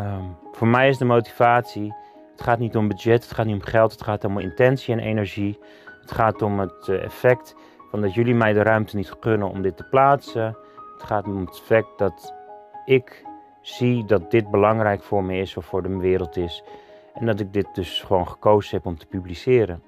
um, 0.00 0.36
voor 0.52 0.68
mij 0.68 0.88
is 0.88 0.98
de 0.98 1.04
motivatie, 1.04 1.94
het 2.38 2.46
gaat 2.46 2.58
niet 2.58 2.76
om 2.76 2.88
budget, 2.88 3.22
het 3.22 3.32
gaat 3.32 3.46
niet 3.46 3.54
om 3.54 3.62
geld, 3.62 3.92
het 3.92 4.02
gaat 4.02 4.24
om 4.24 4.38
intentie 4.38 4.94
en 4.94 5.00
energie. 5.00 5.58
Het 6.00 6.16
gaat 6.16 6.42
om 6.42 6.58
het 6.58 6.88
eh, 6.88 7.04
effect 7.04 7.54
van 7.90 8.00
dat 8.00 8.14
jullie 8.14 8.34
mij 8.34 8.52
de 8.52 8.62
ruimte 8.62 8.96
niet 8.96 9.14
gunnen 9.20 9.50
om 9.50 9.62
dit 9.62 9.76
te 9.76 9.84
plaatsen. 9.84 10.56
Het 10.92 11.02
gaat 11.02 11.26
om 11.26 11.40
het 11.40 11.50
effect 11.50 11.98
dat 11.98 12.34
ik 12.84 13.24
zie 13.60 14.04
dat 14.04 14.30
dit 14.30 14.50
belangrijk 14.50 15.02
voor 15.02 15.24
me 15.24 15.36
is 15.38 15.56
of 15.56 15.64
voor 15.64 15.82
de 15.82 15.96
wereld 15.96 16.36
is. 16.36 16.62
En 17.14 17.26
dat 17.26 17.40
ik 17.40 17.52
dit 17.52 17.74
dus 17.74 18.00
gewoon 18.00 18.28
gekozen 18.28 18.76
heb 18.76 18.86
om 18.86 18.98
te 18.98 19.06
publiceren. 19.06 19.82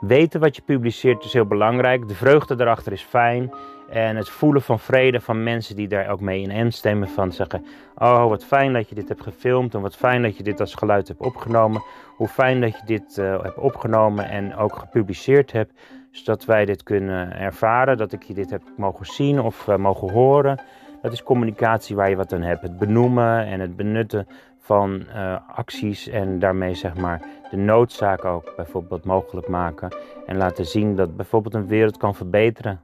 Weten 0.00 0.40
wat 0.40 0.56
je 0.56 0.62
publiceert 0.62 1.24
is 1.24 1.32
heel 1.32 1.46
belangrijk. 1.46 2.08
De 2.08 2.14
vreugde 2.14 2.54
erachter 2.58 2.92
is 2.92 3.02
fijn. 3.02 3.52
En 3.90 4.16
het 4.16 4.28
voelen 4.28 4.62
van 4.62 4.78
vrede 4.78 5.20
van 5.20 5.42
mensen 5.42 5.76
die 5.76 5.88
daar 5.88 6.08
ook 6.08 6.20
mee 6.20 6.42
in 6.42 6.50
instemmen. 6.50 7.08
Van 7.08 7.32
zeggen, 7.32 7.64
oh 7.96 8.28
wat 8.28 8.44
fijn 8.44 8.72
dat 8.72 8.88
je 8.88 8.94
dit 8.94 9.08
hebt 9.08 9.22
gefilmd. 9.22 9.74
En 9.74 9.80
wat 9.80 9.96
fijn 9.96 10.22
dat 10.22 10.36
je 10.36 10.42
dit 10.42 10.60
als 10.60 10.74
geluid 10.74 11.08
hebt 11.08 11.20
opgenomen. 11.20 11.82
Hoe 12.16 12.28
fijn 12.28 12.60
dat 12.60 12.70
je 12.70 12.86
dit 12.86 13.16
uh, 13.16 13.42
hebt 13.42 13.58
opgenomen 13.58 14.28
en 14.28 14.56
ook 14.56 14.76
gepubliceerd 14.76 15.52
hebt. 15.52 15.72
Zodat 16.10 16.44
wij 16.44 16.64
dit 16.64 16.82
kunnen 16.82 17.36
ervaren. 17.36 17.96
Dat 17.96 18.12
ik 18.12 18.22
je 18.22 18.34
dit 18.34 18.50
heb 18.50 18.62
mogen 18.76 19.06
zien 19.06 19.40
of 19.40 19.66
uh, 19.66 19.76
mogen 19.76 20.12
horen. 20.12 20.60
Dat 21.02 21.12
is 21.12 21.22
communicatie 21.22 21.96
waar 21.96 22.10
je 22.10 22.16
wat 22.16 22.32
aan 22.32 22.42
hebt. 22.42 22.62
Het 22.62 22.78
benoemen 22.78 23.46
en 23.46 23.60
het 23.60 23.76
benutten 23.76 24.26
van 24.58 25.02
uh, 25.14 25.36
acties 25.54 26.08
en 26.08 26.38
daarmee 26.38 26.74
zeg 26.74 26.94
maar 26.94 27.20
de 27.50 27.56
noodzaak 27.56 28.24
ook 28.24 28.52
bijvoorbeeld 28.56 29.04
mogelijk 29.04 29.48
maken. 29.48 29.88
En 30.26 30.36
laten 30.36 30.66
zien 30.66 30.96
dat 30.96 31.16
bijvoorbeeld 31.16 31.54
een 31.54 31.66
wereld 31.66 31.96
kan 31.96 32.14
verbeteren. 32.14 32.80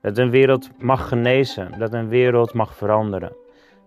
Dat 0.00 0.18
een 0.18 0.30
wereld 0.30 0.70
mag 0.78 1.08
genezen, 1.08 1.78
dat 1.78 1.92
een 1.92 2.08
wereld 2.08 2.52
mag 2.52 2.74
veranderen. 2.74 3.32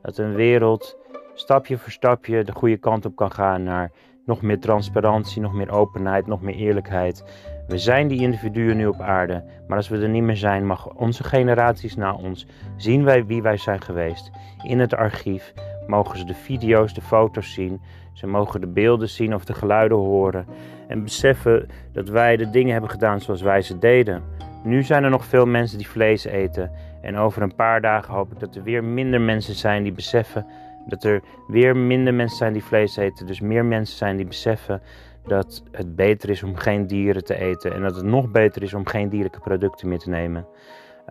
Dat 0.01 0.17
een 0.17 0.33
wereld 0.33 0.97
stapje 1.33 1.77
voor 1.77 1.91
stapje 1.91 2.43
de 2.43 2.51
goede 2.51 2.77
kant 2.77 3.05
op 3.05 3.15
kan 3.15 3.31
gaan 3.31 3.63
naar 3.63 3.91
nog 4.25 4.41
meer 4.41 4.59
transparantie, 4.59 5.41
nog 5.41 5.53
meer 5.53 5.71
openheid, 5.71 6.27
nog 6.27 6.41
meer 6.41 6.55
eerlijkheid. 6.55 7.23
We 7.67 7.77
zijn 7.77 8.07
die 8.07 8.21
individuen 8.21 8.77
nu 8.77 8.87
op 8.87 9.01
aarde, 9.01 9.43
maar 9.67 9.77
als 9.77 9.87
we 9.87 9.97
er 9.97 10.09
niet 10.09 10.23
meer 10.23 10.37
zijn, 10.37 10.65
mag 10.65 10.93
onze 10.95 11.23
generaties 11.23 11.95
na 11.95 12.13
ons 12.13 12.47
zien 12.77 13.03
wij 13.03 13.25
wie 13.25 13.41
wij 13.41 13.57
zijn 13.57 13.81
geweest. 13.81 14.31
In 14.63 14.79
het 14.79 14.95
archief 14.95 15.53
mogen 15.87 16.17
ze 16.17 16.25
de 16.25 16.33
video's, 16.33 16.93
de 16.93 17.01
foto's 17.01 17.53
zien, 17.53 17.81
ze 18.13 18.27
mogen 18.27 18.61
de 18.61 18.67
beelden 18.67 19.09
zien 19.09 19.35
of 19.35 19.45
de 19.45 19.53
geluiden 19.53 19.97
horen 19.97 20.45
en 20.87 21.03
beseffen 21.03 21.69
dat 21.91 22.09
wij 22.09 22.37
de 22.37 22.49
dingen 22.49 22.71
hebben 22.71 22.89
gedaan 22.89 23.21
zoals 23.21 23.41
wij 23.41 23.61
ze 23.61 23.79
deden. 23.79 24.23
Nu 24.63 24.83
zijn 24.83 25.03
er 25.03 25.09
nog 25.09 25.25
veel 25.25 25.45
mensen 25.45 25.77
die 25.77 25.87
vlees 25.87 26.25
eten 26.25 26.71
en 27.01 27.17
over 27.17 27.41
een 27.41 27.55
paar 27.55 27.81
dagen 27.81 28.13
hoop 28.13 28.31
ik 28.31 28.39
dat 28.39 28.55
er 28.55 28.63
weer 28.63 28.83
minder 28.83 29.21
mensen 29.21 29.55
zijn 29.55 29.83
die 29.83 29.91
beseffen 29.91 30.45
dat 30.85 31.03
er 31.03 31.21
weer 31.47 31.77
minder 31.77 32.13
mensen 32.13 32.37
zijn 32.37 32.53
die 32.53 32.63
vlees 32.63 32.97
eten, 32.97 33.25
dus 33.25 33.39
meer 33.39 33.65
mensen 33.65 33.97
zijn 33.97 34.17
die 34.17 34.25
beseffen 34.25 34.81
dat 35.25 35.63
het 35.71 35.95
beter 35.95 36.29
is 36.29 36.43
om 36.43 36.55
geen 36.55 36.87
dieren 36.87 37.23
te 37.23 37.35
eten 37.35 37.73
en 37.73 37.81
dat 37.81 37.95
het 37.95 38.05
nog 38.05 38.31
beter 38.31 38.63
is 38.63 38.73
om 38.73 38.87
geen 38.87 39.09
dierlijke 39.09 39.39
producten 39.39 39.87
meer 39.87 39.99
te 39.99 40.09
nemen. 40.09 40.45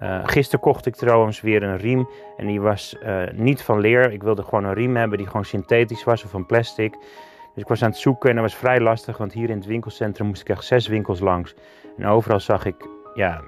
Uh, 0.02 0.20
gisteren 0.24 0.60
kocht 0.60 0.86
ik 0.86 0.94
trouwens 0.94 1.40
weer 1.40 1.62
een 1.62 1.76
riem 1.76 2.08
en 2.36 2.46
die 2.46 2.60
was 2.60 2.96
uh, 3.04 3.22
niet 3.32 3.62
van 3.62 3.80
leer. 3.80 4.12
Ik 4.12 4.22
wilde 4.22 4.42
gewoon 4.42 4.64
een 4.64 4.74
riem 4.74 4.96
hebben 4.96 5.18
die 5.18 5.26
gewoon 5.26 5.44
synthetisch 5.44 6.04
was 6.04 6.24
of 6.24 6.30
van 6.30 6.46
plastic. 6.46 6.92
Dus 7.54 7.62
ik 7.62 7.68
was 7.68 7.82
aan 7.82 7.90
het 7.90 7.98
zoeken 7.98 8.28
en 8.28 8.34
dat 8.34 8.44
was 8.44 8.54
vrij 8.56 8.80
lastig, 8.80 9.18
want 9.18 9.32
hier 9.32 9.50
in 9.50 9.56
het 9.56 9.66
winkelcentrum 9.66 10.26
moest 10.26 10.40
ik 10.40 10.48
echt 10.48 10.64
zes 10.64 10.86
winkels 10.86 11.20
langs. 11.20 11.54
En 11.96 12.06
overal 12.06 12.40
zag 12.40 12.64
ik 12.64 12.86
ja, 13.14 13.40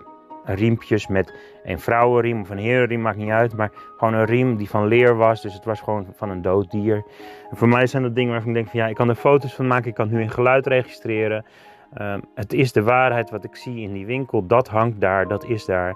riempjes 0.44 1.06
met 1.06 1.34
een 1.64 1.80
vrouwenriem 1.80 2.40
of 2.40 2.50
een 2.50 2.58
herenriem, 2.58 3.00
maakt 3.00 3.16
niet 3.16 3.30
uit. 3.30 3.56
Maar 3.56 3.70
gewoon 3.96 4.14
een 4.14 4.24
riem 4.24 4.56
die 4.56 4.68
van 4.68 4.86
leer 4.86 5.16
was, 5.16 5.42
dus 5.42 5.54
het 5.54 5.64
was 5.64 5.80
gewoon 5.80 6.06
van 6.16 6.30
een 6.30 6.42
dood 6.42 6.70
dier. 6.70 7.04
En 7.50 7.56
voor 7.56 7.68
mij 7.68 7.86
zijn 7.86 8.02
dat 8.02 8.14
dingen 8.14 8.32
waarvan 8.32 8.48
ik 8.48 8.54
denk 8.54 8.68
van 8.68 8.80
ja, 8.80 8.86
ik 8.86 8.94
kan 8.94 9.08
er 9.08 9.14
foto's 9.14 9.54
van 9.54 9.66
maken, 9.66 9.88
ik 9.88 9.94
kan 9.94 10.06
het 10.06 10.14
nu 10.14 10.22
in 10.22 10.30
geluid 10.30 10.66
registreren. 10.66 11.44
Um, 12.00 12.22
het 12.34 12.52
is 12.52 12.72
de 12.72 12.82
waarheid 12.82 13.30
wat 13.30 13.44
ik 13.44 13.56
zie 13.56 13.80
in 13.80 13.92
die 13.92 14.06
winkel, 14.06 14.46
dat 14.46 14.68
hangt 14.68 15.00
daar, 15.00 15.28
dat 15.28 15.44
is 15.44 15.64
daar. 15.64 15.94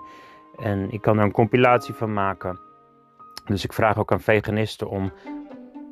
En 0.57 0.90
ik 0.90 1.00
kan 1.00 1.18
er 1.18 1.24
een 1.24 1.33
compilatie 1.33 1.94
van 1.94 2.12
maken. 2.12 2.59
Dus 3.44 3.64
ik 3.64 3.72
vraag 3.72 3.98
ook 3.98 4.12
aan 4.12 4.20
veganisten 4.20 4.88
om 4.88 5.12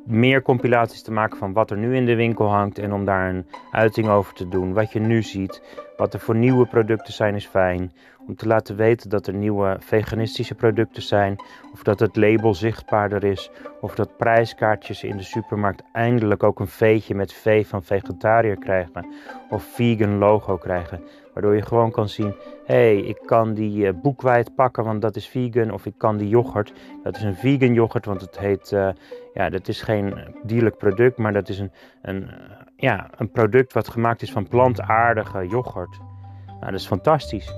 meer 0.07 0.41
compilaties 0.41 1.01
te 1.01 1.11
maken 1.11 1.37
van 1.37 1.53
wat 1.53 1.71
er 1.71 1.77
nu 1.77 1.95
in 1.95 2.05
de 2.05 2.15
winkel 2.15 2.47
hangt. 2.47 2.79
En 2.79 2.93
om 2.93 3.05
daar 3.05 3.29
een 3.29 3.45
uiting 3.71 4.07
over 4.07 4.33
te 4.33 4.47
doen. 4.47 4.73
Wat 4.73 4.91
je 4.91 4.99
nu 4.99 5.21
ziet. 5.21 5.61
Wat 5.97 6.13
er 6.13 6.19
voor 6.19 6.35
nieuwe 6.35 6.65
producten 6.65 7.13
zijn 7.13 7.35
is 7.35 7.45
fijn. 7.45 7.91
Om 8.27 8.35
te 8.35 8.47
laten 8.47 8.75
weten 8.75 9.09
dat 9.09 9.27
er 9.27 9.33
nieuwe 9.33 9.77
veganistische 9.79 10.55
producten 10.55 11.01
zijn. 11.01 11.35
Of 11.73 11.83
dat 11.83 11.99
het 11.99 12.15
label 12.15 12.53
zichtbaarder 12.53 13.23
is. 13.23 13.51
Of 13.81 13.95
dat 13.95 14.17
prijskaartjes 14.17 15.03
in 15.03 15.17
de 15.17 15.23
supermarkt 15.23 15.83
eindelijk 15.91 16.43
ook 16.43 16.59
een 16.59 16.67
veetje 16.67 17.15
met 17.15 17.33
V 17.33 17.67
van 17.67 17.83
vegetariër 17.83 18.57
krijgen. 18.57 19.05
Of 19.49 19.63
vegan 19.63 20.17
logo 20.17 20.57
krijgen. 20.57 21.01
Waardoor 21.37 21.55
je 21.55 21.65
gewoon 21.65 21.91
kan 21.91 22.09
zien, 22.09 22.33
hé, 22.65 22.75
hey, 22.75 22.97
ik 22.97 23.19
kan 23.25 23.53
die 23.53 23.85
uh, 23.85 23.93
boekwijd 24.01 24.55
pakken, 24.55 24.83
want 24.83 25.01
dat 25.01 25.15
is 25.15 25.27
vegan. 25.27 25.71
Of 25.71 25.85
ik 25.85 25.93
kan 25.97 26.17
die 26.17 26.27
yoghurt, 26.27 26.73
dat 27.03 27.15
is 27.15 27.23
een 27.23 27.35
vegan 27.35 27.73
yoghurt, 27.73 28.05
want 28.05 28.21
het 28.21 28.39
heet, 28.39 28.71
uh, 28.71 28.89
ja, 29.33 29.49
dat 29.49 29.67
is 29.67 29.81
geen 29.81 30.17
dierlijk 30.43 30.77
product, 30.77 31.17
maar 31.17 31.33
dat 31.33 31.49
is 31.49 31.59
een, 31.59 31.71
een, 32.01 32.29
ja, 32.75 33.09
een 33.15 33.31
product 33.31 33.73
wat 33.73 33.87
gemaakt 33.87 34.21
is 34.21 34.31
van 34.31 34.47
plantaardige 34.47 35.47
yoghurt. 35.47 35.99
Nou, 36.45 36.71
dat 36.71 36.79
is 36.79 36.87
fantastisch. 36.87 37.53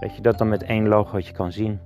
Dat 0.00 0.16
je 0.16 0.22
dat 0.22 0.38
dan 0.38 0.48
met 0.48 0.62
één 0.62 0.88
logootje 0.88 1.32
kan 1.32 1.52
zien. 1.52 1.80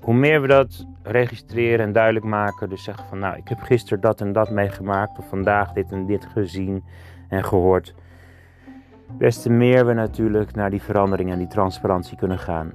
Hoe 0.00 0.14
meer 0.14 0.40
we 0.40 0.46
dat 0.46 0.86
registreren 1.02 1.86
en 1.86 1.92
duidelijk 1.92 2.24
maken, 2.24 2.68
dus 2.68 2.84
zeggen 2.84 3.06
van 3.06 3.18
nou, 3.18 3.36
ik 3.36 3.48
heb 3.48 3.60
gisteren 3.60 4.00
dat 4.00 4.20
en 4.20 4.32
dat 4.32 4.50
meegemaakt, 4.50 5.18
of 5.18 5.28
vandaag 5.28 5.72
dit 5.72 5.92
en 5.92 6.06
dit 6.06 6.26
gezien 6.26 6.84
en 7.28 7.44
gehoord 7.44 7.94
des 9.18 9.42
te 9.42 9.50
meer 9.50 9.86
we 9.86 9.92
natuurlijk 9.92 10.54
naar 10.54 10.70
die 10.70 10.82
verandering 10.82 11.30
en 11.30 11.38
die 11.38 11.46
transparantie 11.46 12.16
kunnen 12.16 12.38
gaan. 12.38 12.72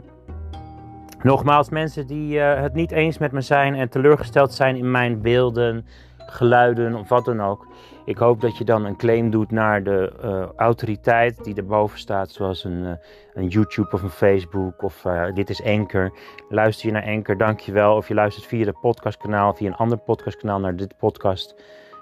Nogmaals, 1.21 1.69
mensen 1.69 2.07
die 2.07 2.35
uh, 2.35 2.61
het 2.61 2.73
niet 2.73 2.91
eens 2.91 3.17
met 3.17 3.31
me 3.31 3.41
zijn 3.41 3.75
en 3.75 3.89
teleurgesteld 3.89 4.53
zijn 4.53 4.75
in 4.75 4.91
mijn 4.91 5.21
beelden, 5.21 5.85
geluiden 6.17 6.95
of 6.95 7.09
wat 7.09 7.25
dan 7.25 7.41
ook. 7.41 7.67
Ik 8.05 8.17
hoop 8.17 8.41
dat 8.41 8.57
je 8.57 8.63
dan 8.63 8.85
een 8.85 8.97
claim 8.97 9.29
doet 9.29 9.51
naar 9.51 9.83
de 9.83 10.13
uh, 10.23 10.45
autoriteit 10.55 11.43
die 11.43 11.55
erboven 11.55 11.99
staat, 11.99 12.31
zoals 12.31 12.63
een, 12.63 12.83
uh, 12.83 12.91
een 13.33 13.47
YouTube 13.47 13.91
of 13.91 14.01
een 14.01 14.09
Facebook 14.09 14.83
of 14.83 15.05
dit 15.33 15.49
is 15.49 15.63
Anchor. 15.63 16.17
Luister 16.49 16.85
je 16.85 16.93
naar 16.93 17.05
Anchor, 17.05 17.37
dankjewel. 17.37 17.95
Of 17.95 18.07
je 18.07 18.13
luistert 18.13 18.45
via 18.45 18.65
de 18.65 18.75
podcastkanaal, 18.81 19.53
via 19.53 19.67
een 19.67 19.75
ander 19.75 19.97
podcastkanaal 19.97 20.59
naar 20.59 20.75
dit 20.75 20.97
podcast 20.97 21.55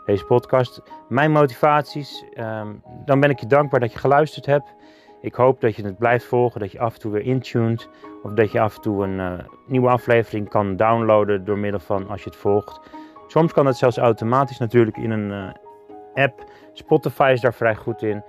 deze 0.06 0.26
podcast. 0.26 0.82
Mijn 1.10 1.32
motivaties, 1.32 2.26
um, 2.38 2.84
dan 3.06 3.20
ben 3.20 3.30
ik 3.30 3.40
je 3.40 3.48
dankbaar 3.48 3.80
dat 3.80 3.92
je 3.94 4.00
geluisterd 4.00 4.46
hebt. 4.46 4.74
Ik 5.22 5.36
hoop 5.36 5.62
dat 5.62 5.76
je 5.76 5.84
het 5.84 5.98
blijft 5.98 6.26
volgen, 6.26 6.60
dat 6.60 6.72
je 6.72 6.80
af 6.80 6.94
en 6.94 7.00
toe 7.00 7.12
weer 7.12 7.22
intuned. 7.22 7.90
Of 8.24 8.32
dat 8.32 8.52
je 8.52 8.60
af 8.60 8.76
en 8.76 8.82
toe 8.82 9.04
een 9.04 9.18
uh, 9.20 9.34
nieuwe 9.68 9.90
aflevering 9.90 10.50
kan 10.50 10.76
downloaden 10.76 11.46
door 11.46 11.58
middel 11.58 11.80
van 11.80 12.10
als 12.10 12.24
je 12.24 12.30
het 12.30 12.40
volgt. 12.40 12.80
Soms 13.28 13.54
kan 13.54 13.66
het 13.66 13.78
zelfs 13.78 13.98
automatisch 13.98 14.58
natuurlijk 14.58 14.98
in 14.98 15.12
een 15.12 15.30
uh, 15.32 16.24
app. 16.24 16.44
Spotify 16.74 17.30
is 17.34 17.42
daar 17.42 17.54
vrij 17.54 17.76
goed 17.76 18.02
in. 18.02 18.24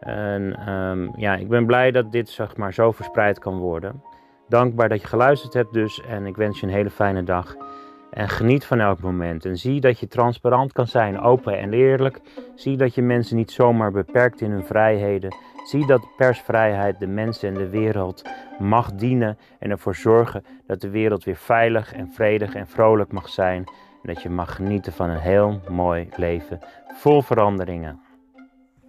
En 0.00 0.72
um, 0.72 1.12
ja, 1.16 1.34
ik 1.34 1.48
ben 1.48 1.66
blij 1.66 1.90
dat 1.90 2.12
dit 2.12 2.28
zeg 2.28 2.56
maar 2.56 2.74
zo 2.74 2.90
verspreid 2.90 3.38
kan 3.38 3.58
worden. 3.58 4.02
Dankbaar 4.48 4.88
dat 4.88 5.00
je 5.00 5.06
geluisterd 5.06 5.54
hebt 5.54 5.72
dus. 5.72 6.02
En 6.08 6.26
ik 6.26 6.36
wens 6.36 6.60
je 6.60 6.66
een 6.66 6.72
hele 6.72 6.90
fijne 6.90 7.22
dag. 7.22 7.56
En 8.12 8.28
geniet 8.28 8.64
van 8.64 8.80
elk 8.80 9.00
moment. 9.00 9.44
En 9.44 9.56
zie 9.56 9.80
dat 9.80 9.98
je 9.98 10.08
transparant 10.08 10.72
kan 10.72 10.86
zijn, 10.86 11.20
open 11.20 11.58
en 11.58 11.72
eerlijk. 11.72 12.20
Zie 12.54 12.76
dat 12.76 12.94
je 12.94 13.02
mensen 13.02 13.36
niet 13.36 13.50
zomaar 13.50 13.90
beperkt 13.90 14.40
in 14.40 14.50
hun 14.50 14.64
vrijheden. 14.64 15.34
Zie 15.64 15.86
dat 15.86 16.08
persvrijheid 16.16 16.98
de 16.98 17.06
mensen 17.06 17.48
en 17.48 17.54
de 17.54 17.68
wereld 17.68 18.22
mag 18.58 18.92
dienen 18.92 19.38
en 19.58 19.70
ervoor 19.70 19.94
zorgen 19.94 20.44
dat 20.66 20.80
de 20.80 20.90
wereld 20.90 21.24
weer 21.24 21.36
veilig 21.36 21.92
en 21.92 22.12
vredig 22.12 22.54
en 22.54 22.66
vrolijk 22.66 23.12
mag 23.12 23.28
zijn. 23.28 23.64
En 24.02 24.14
dat 24.14 24.22
je 24.22 24.30
mag 24.30 24.54
genieten 24.54 24.92
van 24.92 25.10
een 25.10 25.20
heel 25.20 25.60
mooi 25.68 26.08
leven 26.16 26.60
vol 26.94 27.22
veranderingen. 27.22 28.00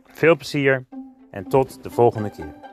Veel 0.06 0.36
plezier 0.36 0.86
en 1.32 1.48
tot 1.48 1.84
de 1.84 1.90
volgende 1.90 2.30
keer. 2.30 2.73